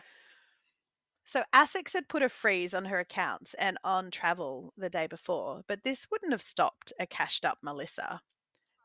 So, 1.26 1.44
ASICS 1.54 1.94
had 1.94 2.10
put 2.10 2.24
a 2.24 2.30
freeze 2.30 2.74
on 2.74 2.86
her 2.86 3.00
accounts 3.00 3.54
and 3.56 3.78
on 3.84 4.10
travel 4.10 4.74
the 4.78 4.90
day 4.90 5.06
before, 5.06 5.62
but 5.68 5.84
this 5.84 6.08
wouldn't 6.12 6.32
have 6.32 6.42
stopped 6.42 6.92
a 7.00 7.06
cashed 7.06 7.46
up 7.46 7.60
Melissa. 7.62 8.22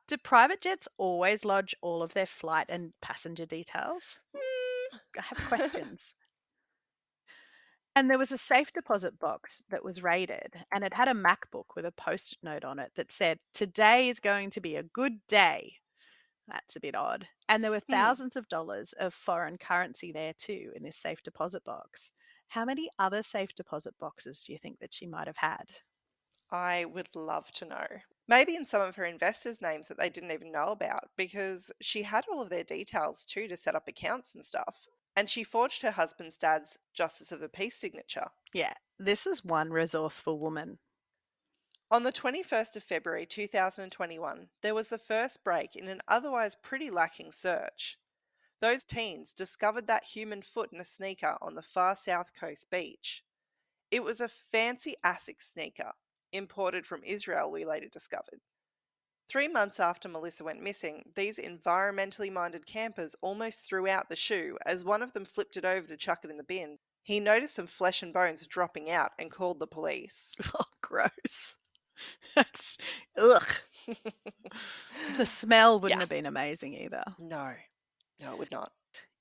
Do 0.07 0.19
private 0.19 0.61
jets 0.61 0.87
always 0.99 1.47
lodge 1.47 1.75
all 1.81 2.03
of 2.03 2.13
their 2.13 2.27
flight 2.27 2.67
and 2.69 2.93
passenger 3.01 3.47
details? 3.47 4.03
Mm. 4.37 4.99
I 5.19 5.23
have 5.23 5.39
questions. 5.49 6.13
And 7.97 8.11
there 8.11 8.19
was 8.19 8.33
a 8.33 8.39
safe 8.39 8.73
deposit 8.73 9.19
box 9.19 9.63
that 9.71 9.85
was 9.85 10.03
raided, 10.03 10.53
and 10.73 10.83
it 10.83 10.95
had 10.95 11.09
a 11.09 11.15
MacBook 11.15 11.77
with 11.77 11.87
a 11.87 11.93
post 11.93 12.33
it 12.33 12.39
note 12.43 12.65
on 12.65 12.79
it 12.79 12.93
that 12.97 13.13
said, 13.13 13.39
Today 13.55 14.09
is 14.09 14.19
going 14.19 14.51
to 14.51 14.61
be 14.61 14.75
a 14.75 14.83
good 14.83 15.21
day. 15.29 15.77
That's 16.49 16.75
a 16.75 16.81
bit 16.81 16.95
odd. 16.95 17.29
And 17.49 17.63
there 17.63 17.71
were 17.71 17.81
Hmm. 17.89 18.09
thousands 18.11 18.37
of 18.37 18.49
dollars 18.49 18.93
of 18.95 19.15
foreign 19.15 19.59
currency 19.59 20.11
there 20.13 20.33
too 20.35 20.73
in 20.75 20.83
this 20.83 20.97
safe 20.99 21.23
deposit 21.23 21.65
box. 21.65 22.13
How 22.49 22.65
many 22.65 22.89
other 22.99 23.23
safe 23.23 23.55
deposit 23.55 23.99
boxes 23.99 24.43
do 24.45 24.53
you 24.53 24.59
think 24.59 24.79
that 24.81 24.93
she 24.95 25.07
might 25.07 25.27
have 25.27 25.37
had? 25.39 25.73
I 26.51 26.87
would 26.87 27.15
love 27.15 27.51
to 27.53 27.67
know. 27.67 27.87
Maybe 28.27 28.57
in 28.57 28.65
some 28.65 28.81
of 28.81 28.97
her 28.97 29.05
investors' 29.05 29.61
names 29.61 29.89
that 29.89 29.99
they 29.99 30.09
didn't 30.09 30.31
even 30.31 30.51
know 30.51 30.69
about 30.69 31.11
because 31.17 31.71
she 31.83 32.05
had 32.05 32.27
all 32.29 32.41
of 32.41 32.49
their 32.49 32.65
details 32.65 33.27
too 33.27 33.47
to 33.49 33.59
set 33.59 33.75
up 33.75 33.89
accounts 33.89 34.35
and 34.35 34.43
stuff. 34.43 34.89
And 35.15 35.29
she 35.29 35.45
forged 35.45 35.83
her 35.83 35.91
husband's 35.91 36.39
dad's 36.39 36.79
Justice 36.95 37.31
of 37.31 37.41
the 37.41 37.51
Peace 37.51 37.77
signature. 37.77 38.29
Yeah, 38.55 38.73
this 38.99 39.27
is 39.27 39.45
one 39.45 39.71
resourceful 39.71 40.39
woman. 40.39 40.79
On 41.95 42.03
the 42.03 42.11
21st 42.11 42.75
of 42.75 42.83
February 42.83 43.25
2021, 43.25 44.49
there 44.63 44.75
was 44.75 44.89
the 44.89 44.99
first 44.99 45.45
break 45.45 45.77
in 45.77 45.87
an 45.87 46.01
otherwise 46.09 46.57
pretty 46.61 46.91
lacking 46.91 47.31
search. 47.31 47.99
Those 48.61 48.83
teens 48.83 49.33
discovered 49.33 49.87
that 49.87 50.03
human 50.03 50.43
foot 50.43 50.73
in 50.73 50.81
a 50.81 50.85
sneaker 50.85 51.37
on 51.41 51.55
the 51.55 51.63
far 51.63 51.95
south 51.95 52.33
coast 52.35 52.69
beach. 52.69 53.23
It 53.93 54.03
was 54.03 54.21
a 54.21 54.27
fancy 54.27 54.97
ASICS 55.05 55.53
sneaker, 55.53 55.93
imported 56.33 56.85
from 56.85 57.05
Israel, 57.05 57.49
we 57.49 57.65
later 57.65 57.89
discovered. 57.89 58.41
Three 59.29 59.47
months 59.47 59.79
after 59.79 60.09
Melissa 60.09 60.43
went 60.43 60.61
missing, 60.61 61.13
these 61.15 61.39
environmentally 61.39 62.33
minded 62.33 62.67
campers 62.67 63.15
almost 63.21 63.61
threw 63.61 63.87
out 63.87 64.09
the 64.09 64.17
shoe 64.17 64.59
as 64.67 64.83
one 64.83 65.01
of 65.01 65.13
them 65.13 65.25
flipped 65.25 65.57
it 65.57 65.65
over 65.65 65.87
to 65.87 65.97
chuck 65.97 66.25
it 66.25 66.31
in 66.33 66.39
the 66.39 66.43
bin. 66.43 66.79
He 67.05 67.21
noticed 67.21 67.55
some 67.55 67.69
flesh 67.69 68.03
and 68.03 68.13
bones 68.13 68.45
dropping 68.49 68.91
out 68.91 69.13
and 69.17 69.31
called 69.31 69.61
the 69.61 69.69
police. 69.69 70.33
Oh, 70.59 70.65
gross. 70.81 71.55
That's 72.35 72.77
ugh. 73.17 73.47
The 75.17 75.27
smell 75.27 75.81
wouldn't 75.81 75.99
Yeah. 75.99 76.03
have 76.03 76.09
been 76.09 76.27
amazing 76.27 76.75
either. 76.75 77.05
No, 77.19 77.57
no, 78.21 78.33
it 78.35 78.39
would 78.39 78.51
not. 78.53 78.73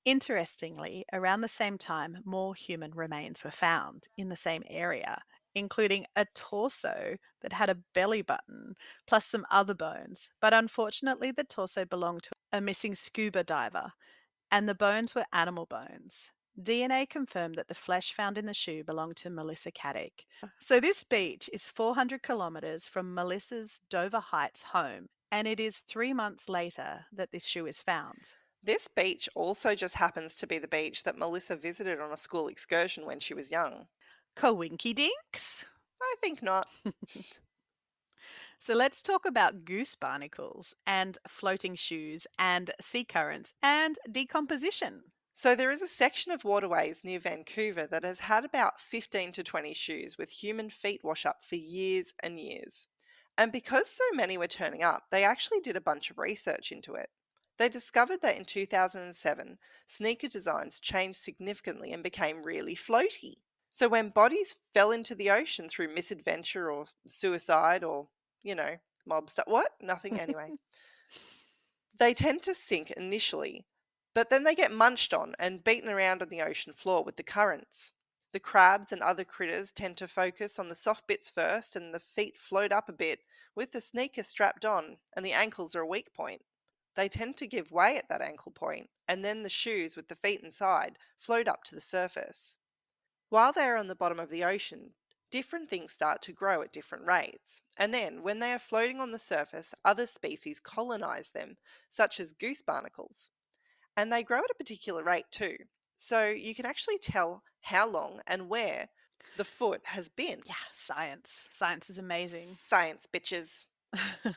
Interestingly, 0.06 1.06
around 1.12 1.42
the 1.42 1.48
same 1.50 1.78
time, 1.78 2.22
more 2.26 2.56
human 2.56 2.92
remains 2.92 3.44
were 3.44 3.52
found 3.52 4.08
in 4.18 4.30
the 4.30 4.36
same 4.38 4.64
area, 4.68 5.24
including 5.56 6.06
a 6.16 6.26
torso 6.36 7.18
that 7.42 7.52
had 7.54 7.70
a 7.70 7.76
belly 7.94 8.22
button, 8.22 8.76
plus 9.08 9.26
some 9.26 9.46
other 9.52 9.74
bones. 9.74 10.30
But 10.42 10.54
unfortunately, 10.54 11.32
the 11.32 11.44
torso 11.46 11.84
belonged 11.86 12.24
to 12.24 12.32
a 12.54 12.62
missing 12.62 12.96
scuba 12.96 13.44
diver, 13.44 13.92
and 14.52 14.70
the 14.70 14.76
bones 14.76 15.16
were 15.16 15.26
animal 15.34 15.66
bones. 15.68 16.32
DNA 16.62 17.10
confirmed 17.10 17.56
that 17.56 17.68
the 17.68 17.74
flesh 17.74 18.14
found 18.14 18.38
in 18.38 18.46
the 18.46 18.54
shoe 18.54 18.84
belonged 18.84 19.18
to 19.18 19.30
Melissa 19.30 19.72
Caddick. 19.72 20.26
So, 20.60 20.80
this 20.80 21.04
beach 21.04 21.50
is 21.52 21.68
400 21.68 22.22
kilometres 22.22 22.86
from 22.86 23.14
Melissa's 23.14 23.80
Dover 23.90 24.20
Heights 24.20 24.62
home, 24.62 25.10
and 25.32 25.48
it 25.48 25.60
is 25.60 25.82
three 25.88 26.14
months 26.14 26.48
later 26.48 27.06
that 27.12 27.32
this 27.32 27.44
shoe 27.44 27.66
is 27.66 27.80
found. 27.80 28.34
This 28.62 28.88
beach 28.88 29.28
also 29.36 29.76
just 29.76 29.96
happens 29.96 30.36
to 30.38 30.48
be 30.48 30.60
the 30.60 30.68
beach 30.68 31.04
that 31.04 31.18
Melissa 31.18 31.56
visited 31.56 32.00
on 32.00 32.12
a 32.12 32.18
school 32.18 32.48
excursion 32.48 33.06
when 33.06 33.20
she 33.20 33.34
was 33.34 33.52
young. 33.52 33.88
Coinky 34.38 34.94
dinks! 34.96 35.66
I 36.02 36.16
think 36.22 36.42
not. 36.42 36.68
So 38.66 38.74
let's 38.74 39.02
talk 39.02 39.26
about 39.26 39.66
goose 39.66 39.94
barnacles 39.94 40.74
and 40.88 41.18
floating 41.28 41.76
shoes 41.76 42.26
and 42.40 42.72
sea 42.80 43.04
currents 43.04 43.54
and 43.62 44.00
decomposition. 44.10 45.04
So, 45.36 45.56
there 45.56 45.72
is 45.72 45.82
a 45.82 45.88
section 45.88 46.32
of 46.32 46.44
waterways 46.44 47.04
near 47.04 47.20
Vancouver 47.20 47.88
that 47.88 48.04
has 48.04 48.20
had 48.20 48.46
about 48.46 48.80
15 48.80 49.32
to 49.32 49.44
20 49.44 49.74
shoes 49.74 50.16
with 50.16 50.30
human 50.30 50.70
feet 50.70 51.04
wash 51.04 51.26
up 51.26 51.44
for 51.44 51.56
years 51.56 52.14
and 52.22 52.40
years. 52.40 52.88
And 53.36 53.52
because 53.52 53.90
so 53.90 54.04
many 54.14 54.38
were 54.38 54.48
turning 54.48 54.84
up, 54.84 55.06
they 55.10 55.24
actually 55.24 55.60
did 55.60 55.76
a 55.76 55.82
bunch 55.82 56.12
of 56.12 56.20
research 56.20 56.72
into 56.72 56.94
it. 56.94 57.10
They 57.58 57.68
discovered 57.68 58.22
that 58.22 58.38
in 58.38 58.46
2007, 58.46 59.58
sneaker 59.88 60.28
designs 60.28 60.80
changed 60.80 61.20
significantly 61.20 61.92
and 61.94 62.04
became 62.04 62.44
really 62.44 62.76
floaty. 62.76 63.38
So, 63.72 63.88
when 63.88 64.10
bodies 64.10 64.56
fell 64.72 64.92
into 64.92 65.16
the 65.16 65.32
ocean 65.32 65.68
through 65.68 65.96
misadventure 65.96 66.72
or 66.72 66.86
suicide 67.08 67.84
or, 67.84 68.08
you 68.44 68.54
know, 68.54 68.78
mob 69.08 69.32
stuff, 69.32 69.48
what? 69.48 69.72
Nothing 69.82 70.20
anyway. 70.20 70.52
they 71.98 72.14
tend 72.14 72.44
to 72.44 72.54
sink 72.54 72.92
initially, 72.92 73.66
but 74.14 74.30
then 74.30 74.44
they 74.44 74.56
get 74.56 74.72
munched 74.72 75.14
on 75.14 75.36
and 75.40 75.64
beaten 75.64 75.90
around 75.90 76.22
on 76.22 76.30
the 76.30 76.42
ocean 76.42 76.74
floor 76.74 77.04
with 77.04 77.16
the 77.16 77.24
currents. 77.24 77.92
The 78.32 78.40
crabs 78.40 78.92
and 78.92 79.02
other 79.02 79.24
critters 79.24 79.72
tend 79.72 79.98
to 79.98 80.08
focus 80.08 80.58
on 80.58 80.70
the 80.70 80.76
soft 80.76 81.08
bits 81.08 81.30
first, 81.30 81.76
and 81.76 81.94
the 81.94 82.00
feet 82.00 82.38
float 82.38 82.72
up 82.72 82.90
a 82.90 82.94
bit 82.94 83.20
with 83.56 83.72
the 83.72 83.82
sneaker 83.82 84.24
strapped 84.24 84.66
on, 84.66 84.98
and 85.16 85.26
the 85.26 85.34
ankles 85.34 85.76
are 85.76 85.82
a 85.82 85.88
weak 85.88 86.14
point. 86.14 86.44
They 86.96 87.10
tend 87.10 87.38
to 87.38 87.48
give 87.48 87.72
way 87.72 87.98
at 87.98 88.10
that 88.10 88.22
ankle 88.22 88.52
point, 88.52 88.90
and 89.08 89.24
then 89.24 89.44
the 89.44 89.50
shoes 89.50 89.96
with 89.96 90.08
the 90.08 90.16
feet 90.16 90.42
inside 90.42 90.98
float 91.18 91.48
up 91.48 91.64
to 91.66 91.76
the 91.76 91.82
surface. 91.82 92.58
While 93.30 93.54
they 93.54 93.66
are 93.66 93.78
on 93.78 93.88
the 93.88 93.96
bottom 93.96 94.20
of 94.20 94.30
the 94.30 94.44
ocean, 94.44 94.94
different 95.32 95.70
things 95.70 95.92
start 95.92 96.22
to 96.24 96.32
grow 96.34 96.62
at 96.62 96.72
different 96.72 97.06
rates. 97.06 97.62
And 97.78 97.92
then, 97.94 98.22
when 98.22 98.40
they 98.40 98.54
are 98.54 98.60
floating 98.60 99.00
on 99.00 99.12
the 99.12 99.20
surface, 99.20 99.74
other 99.84 100.06
species 100.06 100.60
colonize 100.60 101.30
them, 101.30 101.58
such 101.90 102.20
as 102.20 102.32
goose 102.32 102.62
barnacles 102.62 103.30
and 103.98 104.12
they 104.12 104.24
grow 104.24 104.40
at 104.40 104.52
a 104.52 104.56
particular 104.56 105.04
rate 105.04 105.26
too. 105.32 105.58
So 105.98 106.30
you 106.30 106.54
can 106.54 106.66
actually 106.66 106.98
tell 106.98 107.44
how 107.62 107.90
long 107.90 108.22
and 108.28 108.50
where 108.50 108.90
the 109.38 109.46
foot 109.46 109.82
has 109.86 110.10
been. 110.10 110.42
Yeah, 110.46 110.56
science. 110.74 111.32
Science 111.54 111.90
is 111.90 111.98
amazing. 111.98 112.48
Science, 112.68 113.08
bitches. 113.12 113.66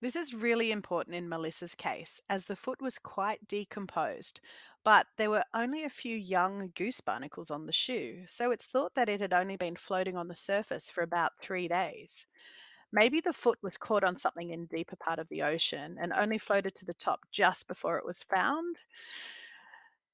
this 0.00 0.16
is 0.16 0.34
really 0.34 0.70
important 0.70 1.16
in 1.16 1.28
Melissa's 1.28 1.74
case, 1.74 2.20
as 2.28 2.44
the 2.44 2.56
foot 2.56 2.80
was 2.80 2.98
quite 2.98 3.48
decomposed, 3.48 4.40
but 4.84 5.06
there 5.16 5.30
were 5.30 5.44
only 5.54 5.84
a 5.84 5.90
few 5.90 6.16
young 6.16 6.72
goose 6.76 7.00
barnacles 7.00 7.50
on 7.50 7.66
the 7.66 7.72
shoe, 7.72 8.22
so 8.26 8.50
it's 8.50 8.66
thought 8.66 8.94
that 8.94 9.08
it 9.08 9.20
had 9.20 9.32
only 9.32 9.56
been 9.56 9.76
floating 9.76 10.16
on 10.16 10.28
the 10.28 10.34
surface 10.34 10.88
for 10.88 11.02
about 11.02 11.32
three 11.40 11.68
days. 11.68 12.26
Maybe 12.92 13.20
the 13.20 13.32
foot 13.32 13.58
was 13.62 13.76
caught 13.76 14.04
on 14.04 14.18
something 14.18 14.50
in 14.50 14.66
deeper 14.66 14.96
part 14.96 15.18
of 15.18 15.28
the 15.28 15.42
ocean 15.42 15.96
and 16.00 16.12
only 16.12 16.38
floated 16.38 16.74
to 16.76 16.84
the 16.86 16.94
top 16.94 17.20
just 17.30 17.68
before 17.68 17.98
it 17.98 18.06
was 18.06 18.24
found. 18.30 18.78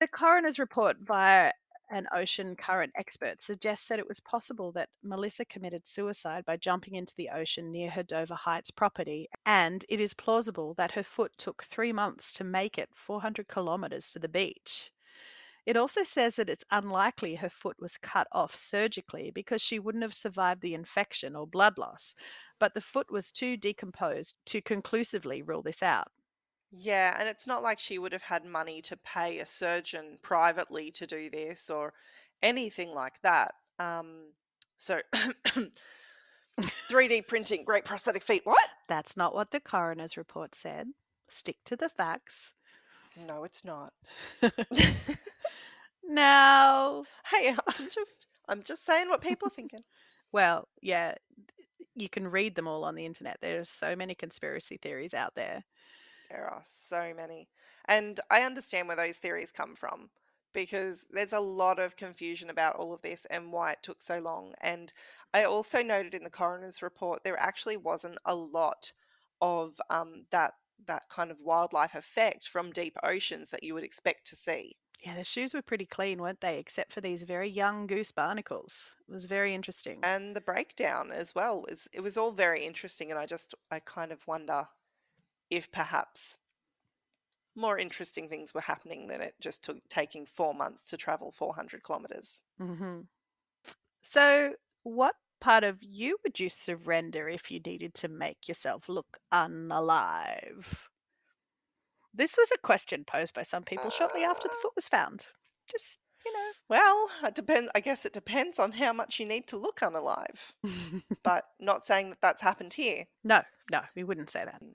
The 0.01 0.09
coroner's 0.09 0.59
report 0.59 0.97
via 1.01 1.53
an 1.91 2.07
ocean 2.13 2.57
current 2.57 2.93
expert 2.97 3.43
suggests 3.43 3.89
that 3.89 3.99
it 3.99 4.09
was 4.09 4.19
possible 4.19 4.73
that 4.73 4.89
Melissa 5.03 5.45
committed 5.45 5.87
suicide 5.87 6.45
by 6.45 6.57
jumping 6.57 6.95
into 6.95 7.15
the 7.17 7.29
ocean 7.29 7.71
near 7.71 7.91
her 7.91 8.03
Dover 8.03 8.35
Heights 8.35 8.71
property, 8.71 9.29
and 9.47 9.85
it 9.89 10.01
is 10.01 10.15
plausible 10.15 10.75
that 10.75 10.93
her 10.93 11.03
foot 11.03 11.33
took 11.39 11.63
three 11.65 11.93
months 11.93 12.33
to 12.35 12.45
make 12.45 12.79
it 12.79 12.89
400 12.95 13.49
kilometres 13.49 14.11
to 14.11 14.19
the 14.19 14.29
beach. 14.29 14.91
It 15.67 15.77
also 15.77 16.05
says 16.05 16.37
that 16.37 16.51
it's 16.51 16.65
unlikely 16.71 17.37
her 17.37 17.49
foot 17.49 17.77
was 17.81 17.97
cut 17.99 18.27
off 18.33 18.55
surgically 18.55 19.31
because 19.31 19.63
she 19.63 19.79
wouldn't 19.79 20.03
have 20.03 20.15
survived 20.15 20.61
the 20.61 20.75
infection 20.75 21.35
or 21.35 21.47
blood 21.47 21.79
loss, 21.79 22.15
but 22.59 22.75
the 22.75 22.81
foot 22.81 23.11
was 23.11 23.31
too 23.31 23.57
decomposed 23.57 24.39
to 24.47 24.61
conclusively 24.61 25.43
rule 25.43 25.63
this 25.63 25.83
out. 25.83 26.09
Yeah, 26.71 27.15
and 27.19 27.29
it's 27.29 27.47
not 27.47 27.63
like 27.63 27.79
she 27.79 27.99
would 27.99 28.13
have 28.13 28.23
had 28.23 28.45
money 28.45 28.83
to 28.83 28.97
pay 28.97 29.39
a 29.39 29.47
surgeon 29.47 30.19
privately 30.23 30.91
to 30.93 31.07
do 31.07 31.31
this 31.31 31.71
or 31.71 31.93
anything 32.43 32.93
like 32.93 33.21
that. 33.23 33.53
Um, 33.79 34.33
so, 34.77 35.01
3D 36.91 37.27
printing, 37.29 37.65
great 37.65 37.85
prosthetic 37.85 38.23
feet. 38.23 38.43
What? 38.45 38.69
That's 38.89 39.17
not 39.17 39.35
what 39.35 39.53
the 39.53 39.61
coroner's 39.61 40.17
report 40.17 40.55
said. 40.55 40.89
Stick 41.29 41.57
to 41.67 41.77
the 41.77 41.89
facts. 41.89 42.55
No, 43.27 43.45
it's 43.45 43.65
not. 43.65 43.93
no. 46.05 47.05
Hey, 47.31 47.55
I'm 47.79 47.89
just 47.91 48.27
I'm 48.49 48.63
just 48.63 48.85
saying 48.85 49.09
what 49.09 49.21
people 49.21 49.49
are 49.49 49.55
thinking. 49.55 49.85
Well, 50.33 50.69
yeah, 50.83 51.15
you 51.95 52.09
can 52.09 52.29
read 52.29 52.55
them 52.55 52.69
all 52.69 52.85
on 52.85 52.95
the 52.95 53.07
internet. 53.07 53.39
There's 53.41 53.69
so 53.69 53.95
many 53.95 54.15
conspiracy 54.15 54.77
theories 54.77 55.15
out 55.15 55.35
there. 55.35 55.65
There 56.31 56.49
are 56.49 56.65
so 56.67 57.13
many. 57.17 57.49
And 57.87 58.19
I 58.31 58.43
understand 58.43 58.89
where 58.89 58.97
those 58.97 59.17
theories 59.17 59.53
come 59.53 59.75
from 59.75 60.11
because 60.53 61.05
there's 61.11 61.33
a 61.33 61.41
lot 61.41 61.79
of 61.79 61.97
confusion 61.97 62.49
about 62.49 62.77
all 62.77 62.95
of 62.95 63.03
this 63.03 63.27
and 63.29 63.53
why 63.53 63.73
it 63.73 63.79
took 63.83 64.01
so 64.01 64.19
long. 64.21 64.55
And 64.61 64.93
I 65.35 65.45
also 65.45 65.83
noted 65.83 66.15
in 66.15 66.25
the 66.25 66.31
coroner's 66.31 66.81
report 66.81 67.25
there 67.25 67.39
actually 67.39 67.77
wasn't 67.77 68.19
a 68.25 68.35
lot 68.35 68.93
of 69.41 69.81
um, 69.91 70.25
that 70.31 70.55
that 70.87 71.03
kind 71.09 71.31
of 71.31 71.41
wildlife 71.41 71.95
effect 71.95 72.49
from 72.49 72.73
deep 72.73 72.97
oceans 73.03 73.51
that 73.51 73.63
you 73.63 73.75
would 73.75 73.85
expect 73.85 74.27
to 74.27 74.37
see. 74.37 74.77
Yeah, 75.05 75.15
the 75.15 75.23
shoes 75.23 75.55
were 75.55 75.63
pretty 75.63 75.87
clean, 75.87 76.21
weren't 76.21 76.41
they? 76.41 76.59
Except 76.59 76.93
for 76.93 77.01
these 77.01 77.23
very 77.23 77.49
young 77.49 77.87
goose 77.87 78.11
barnacles. 78.11 78.89
It 79.09 79.13
was 79.13 79.25
very 79.27 79.55
interesting. 79.55 80.05
And 80.05 80.37
the 80.37 80.41
breakdown 80.41 81.11
as 81.11 81.35
well 81.35 81.63
was 81.63 81.89
it 81.93 81.99
was 82.01 82.17
all 82.17 82.31
very 82.31 82.65
interesting 82.65 83.11
and 83.11 83.19
I 83.19 83.27
just 83.27 83.55
I 83.73 83.81
kind 83.81 84.13
of 84.13 84.25
wonder 84.29 84.69
if 85.51 85.73
perhaps 85.73 86.39
more 87.57 87.77
interesting 87.77 88.29
things 88.29 88.55
were 88.55 88.61
happening 88.61 89.09
than 89.09 89.21
it 89.21 89.35
just 89.41 89.65
took 89.65 89.89
taking 89.89 90.25
4 90.25 90.55
months 90.55 90.85
to 90.87 90.97
travel 90.97 91.33
400 91.33 91.83
kilometers. 91.83 92.43
hmm 92.59 93.07
So, 94.03 94.57
what 94.83 95.17
part 95.41 95.65
of 95.65 95.83
you 95.83 96.19
would 96.23 96.39
you 96.39 96.49
surrender 96.49 97.29
if 97.29 97.51
you 97.51 97.61
needed 97.61 97.95
to 97.95 98.09
make 98.09 98.49
yourself 98.49 98.89
look 98.89 99.19
unalive? 99.33 100.89
This 102.17 102.37
was 102.39 102.49
a 102.55 102.59
question 102.59 103.05
posed 103.05 103.35
by 103.35 103.43
some 103.43 103.65
people 103.65 103.91
shortly 103.91 104.23
after 104.23 104.47
the 104.47 104.55
uh. 104.55 104.63
foot 104.63 104.73
was 104.77 104.89
found. 104.89 105.27
Just, 105.69 105.99
you 106.25 106.33
know. 106.33 106.51
Well, 106.69 107.09
it 107.25 107.35
depends. 107.35 107.71
I 107.75 107.81
guess 107.81 108.05
it 108.05 108.13
depends 108.13 108.59
on 108.59 108.73
how 108.73 108.93
much 108.93 109.19
you 109.19 109.27
need 109.27 109.49
to 109.49 109.57
look 109.57 109.81
unalive. 109.81 110.53
but 111.25 111.45
not 111.59 111.85
saying 111.85 112.11
that 112.11 112.21
that's 112.23 112.43
happened 112.43 112.75
here. 112.75 113.07
no, 113.25 113.43
no, 113.71 113.81
we 113.97 114.05
wouldn't 114.05 114.31
say 114.31 114.45
that. 114.45 114.63
Mm. 114.63 114.75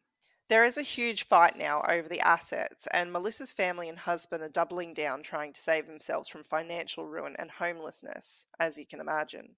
There 0.49 0.65
is 0.65 0.77
a 0.77 0.81
huge 0.81 1.27
fight 1.27 1.55
now 1.57 1.83
over 1.87 2.09
the 2.09 2.21
assets, 2.21 2.87
and 2.91 3.13
Melissa's 3.13 3.53
family 3.53 3.87
and 3.87 3.99
husband 3.99 4.41
are 4.41 4.49
doubling 4.49 4.95
down 4.95 5.21
trying 5.21 5.53
to 5.53 5.61
save 5.61 5.85
themselves 5.85 6.27
from 6.27 6.43
financial 6.43 7.05
ruin 7.05 7.35
and 7.37 7.51
homelessness, 7.51 8.47
as 8.59 8.75
you 8.75 8.87
can 8.87 8.99
imagine. 8.99 9.55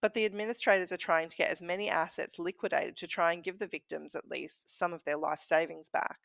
But 0.00 0.14
the 0.14 0.24
administrators 0.24 0.92
are 0.92 0.96
trying 0.96 1.28
to 1.28 1.36
get 1.36 1.50
as 1.50 1.60
many 1.60 1.90
assets 1.90 2.38
liquidated 2.38 2.96
to 2.96 3.06
try 3.06 3.34
and 3.34 3.44
give 3.44 3.58
the 3.58 3.66
victims 3.66 4.14
at 4.14 4.30
least 4.30 4.76
some 4.76 4.94
of 4.94 5.04
their 5.04 5.18
life 5.18 5.42
savings 5.42 5.90
back. 5.90 6.18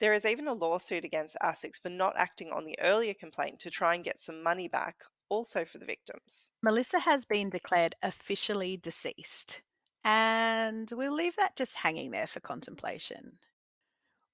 There 0.00 0.12
is 0.12 0.24
even 0.24 0.48
a 0.48 0.54
lawsuit 0.54 1.04
against 1.04 1.36
ASICS 1.42 1.80
for 1.80 1.88
not 1.88 2.16
acting 2.16 2.50
on 2.50 2.64
the 2.64 2.78
earlier 2.80 3.14
complaint 3.14 3.60
to 3.60 3.70
try 3.70 3.94
and 3.94 4.04
get 4.04 4.20
some 4.20 4.42
money 4.42 4.68
back, 4.68 5.04
also 5.28 5.64
for 5.64 5.78
the 5.78 5.86
victims. 5.86 6.50
Melissa 6.62 7.00
has 7.00 7.24
been 7.24 7.50
declared 7.50 7.94
officially 8.02 8.76
deceased, 8.76 9.62
and 10.04 10.90
we'll 10.92 11.14
leave 11.14 11.36
that 11.36 11.56
just 11.56 11.76
hanging 11.76 12.10
there 12.10 12.26
for 12.26 12.40
contemplation. 12.40 13.38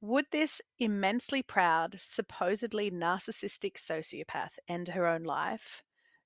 Would 0.01 0.27
this 0.33 0.63
immensely 0.79 1.43
proud, 1.43 1.99
supposedly 2.01 2.91
narcissistic 2.91 3.75
sociopath 3.75 4.53
end 4.67 4.89
her 4.89 5.07
own 5.07 5.25
life? 5.25 5.83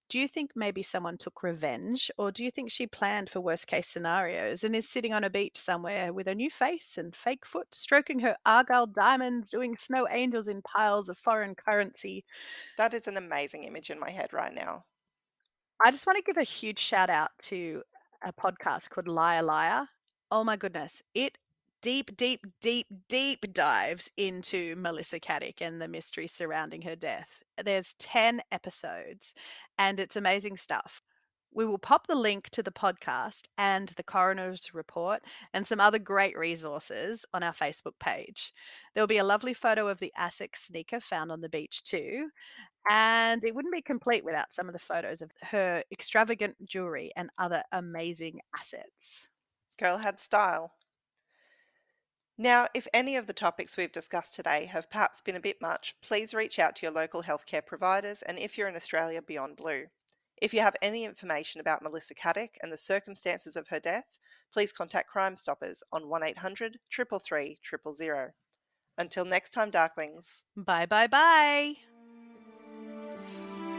Do 0.09 0.19
you 0.19 0.29
think 0.29 0.53
maybe 0.55 0.83
someone 0.83 1.19
took 1.19 1.43
revenge, 1.43 2.11
or 2.17 2.33
do 2.33 2.43
you 2.43 2.51
think 2.51 2.71
she 2.71 2.87
planned 2.87 3.29
for 3.29 3.41
worst 3.43 3.67
case 3.67 3.87
scenarios 3.87 4.65
and 4.65 4.75
is 4.75 4.89
sitting 4.89 5.13
on 5.13 5.25
a 5.25 5.31
beach 5.31 5.59
somewhere 5.59 6.11
with 6.13 6.27
a 6.27 6.35
new 6.35 6.51
face 6.51 6.97
and 6.97 7.15
fake 7.15 7.45
foot, 7.45 7.75
stroking 7.75 8.21
her 8.21 8.37
argyle 8.47 8.87
diamonds, 8.87 9.51
doing 9.51 9.77
snow 9.77 10.09
angels 10.09 10.49
in 10.49 10.63
piles 10.63 11.09
of 11.11 11.19
foreign 11.19 11.55
currency? 11.55 12.25
That 12.77 12.95
is 12.95 13.09
an 13.09 13.17
amazing 13.17 13.65
image 13.65 13.91
in 13.91 13.99
my 13.99 14.11
head 14.11 14.33
right 14.33 14.55
now. 14.55 14.85
I 15.85 15.93
just 15.93 16.07
want 16.07 16.17
to 16.19 16.25
give 16.25 16.37
a 16.37 16.43
huge 16.45 16.81
shout 16.83 17.11
out 17.11 17.31
to 17.51 17.85
a 18.23 18.33
podcast 18.33 18.91
called 18.91 19.07
Liar 19.09 19.43
Liar. 19.43 19.89
Oh 20.31 20.43
my 20.45 20.57
goodness. 20.57 21.01
It 21.15 21.39
deep, 21.81 22.17
deep, 22.17 22.45
deep, 22.61 22.89
deep 23.09 23.53
dives 23.53 24.11
into 24.17 24.75
Melissa 24.77 25.21
Caddick 25.21 25.61
and 25.61 25.81
the 25.81 25.89
mystery 25.89 26.27
surrounding 26.27 26.83
her 26.83 26.97
death. 26.97 27.44
There's 27.63 27.95
10 27.99 28.43
episodes 28.53 29.35
and 29.79 30.01
it's 30.01 30.17
amazing 30.17 30.57
stuff. 30.57 31.03
We 31.53 31.65
will 31.65 31.79
pop 31.79 32.09
the 32.09 32.17
link 32.17 32.51
to 32.51 32.65
the 32.65 32.73
podcast 32.73 33.43
and 33.57 33.89
the 33.91 34.03
coroner's 34.03 34.75
report 34.75 35.23
and 35.53 35.65
some 35.65 35.79
other 35.79 36.01
great 36.01 36.37
resources 36.37 37.25
on 37.33 37.45
our 37.45 37.55
Facebook 37.55 37.93
page. 38.01 38.53
There'll 38.93 39.07
be 39.07 39.19
a 39.19 39.25
lovely 39.25 39.55
photo 39.55 39.87
of 39.87 40.01
the 40.01 40.13
ASIC 40.19 40.57
sneaker 40.57 41.01
found 41.01 41.31
on 41.31 41.41
the 41.41 41.49
beach 41.49 41.85
too. 41.85 42.29
And 42.91 43.45
it 43.45 43.55
wouldn't 43.55 43.73
be 43.73 43.83
complete 43.83 44.25
without 44.25 44.53
some 44.53 44.69
of 44.69 44.73
the 44.73 44.81
photos 44.81 45.23
of 45.23 45.31
her 45.43 45.85
extravagant 45.93 46.57
jewelry 46.67 47.13
and 47.17 47.31
other 47.39 47.63
amazing 47.71 48.41
assets. 48.59 49.29
Girl 49.79 49.97
had 49.97 50.19
style. 50.19 50.73
Now, 52.37 52.67
if 52.75 52.89
any 52.93 53.17
of 53.17 53.27
the 53.27 53.33
topics 53.33 53.77
we've 53.77 53.93
discussed 53.93 54.35
today 54.35 54.67
have 54.67 54.91
perhaps 54.91 55.21
been 55.21 55.37
a 55.37 55.41
bit 55.41 55.61
much, 55.61 55.95
please 56.03 56.35
reach 56.35 56.59
out 56.59 56.75
to 56.77 56.87
your 56.87 56.93
local 56.93 57.23
healthcare 57.23 57.65
providers 57.65 58.23
and 58.23 58.39
if 58.39 58.59
you're 58.59 58.69
in 58.69 58.75
Australia, 58.75 59.23
beyond 59.23 59.57
blue. 59.57 59.85
If 60.43 60.53
you 60.53 60.61
have 60.61 60.75
any 60.83 61.05
information 61.05 61.61
about 61.61 61.83
Melissa 61.83 62.15
Caddick 62.15 62.57
and 62.61 62.73
the 62.73 62.77
circumstances 62.77 63.55
of 63.55 63.69
her 63.69 63.79
death, 63.79 64.19
please 64.53 64.73
contact 64.73 65.09
Crime 65.09 65.37
Stoppers 65.37 65.85
on 65.93 66.09
1800 66.09 66.79
333 66.93 67.59
000. 67.93 68.31
Until 68.99 69.25
next 69.25 69.51
time, 69.51 69.71
Darklings. 69.71 70.43
Bye 70.57 70.87
bye 70.87 71.07
bye. 71.07 71.75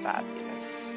Fabulous. 0.02 0.96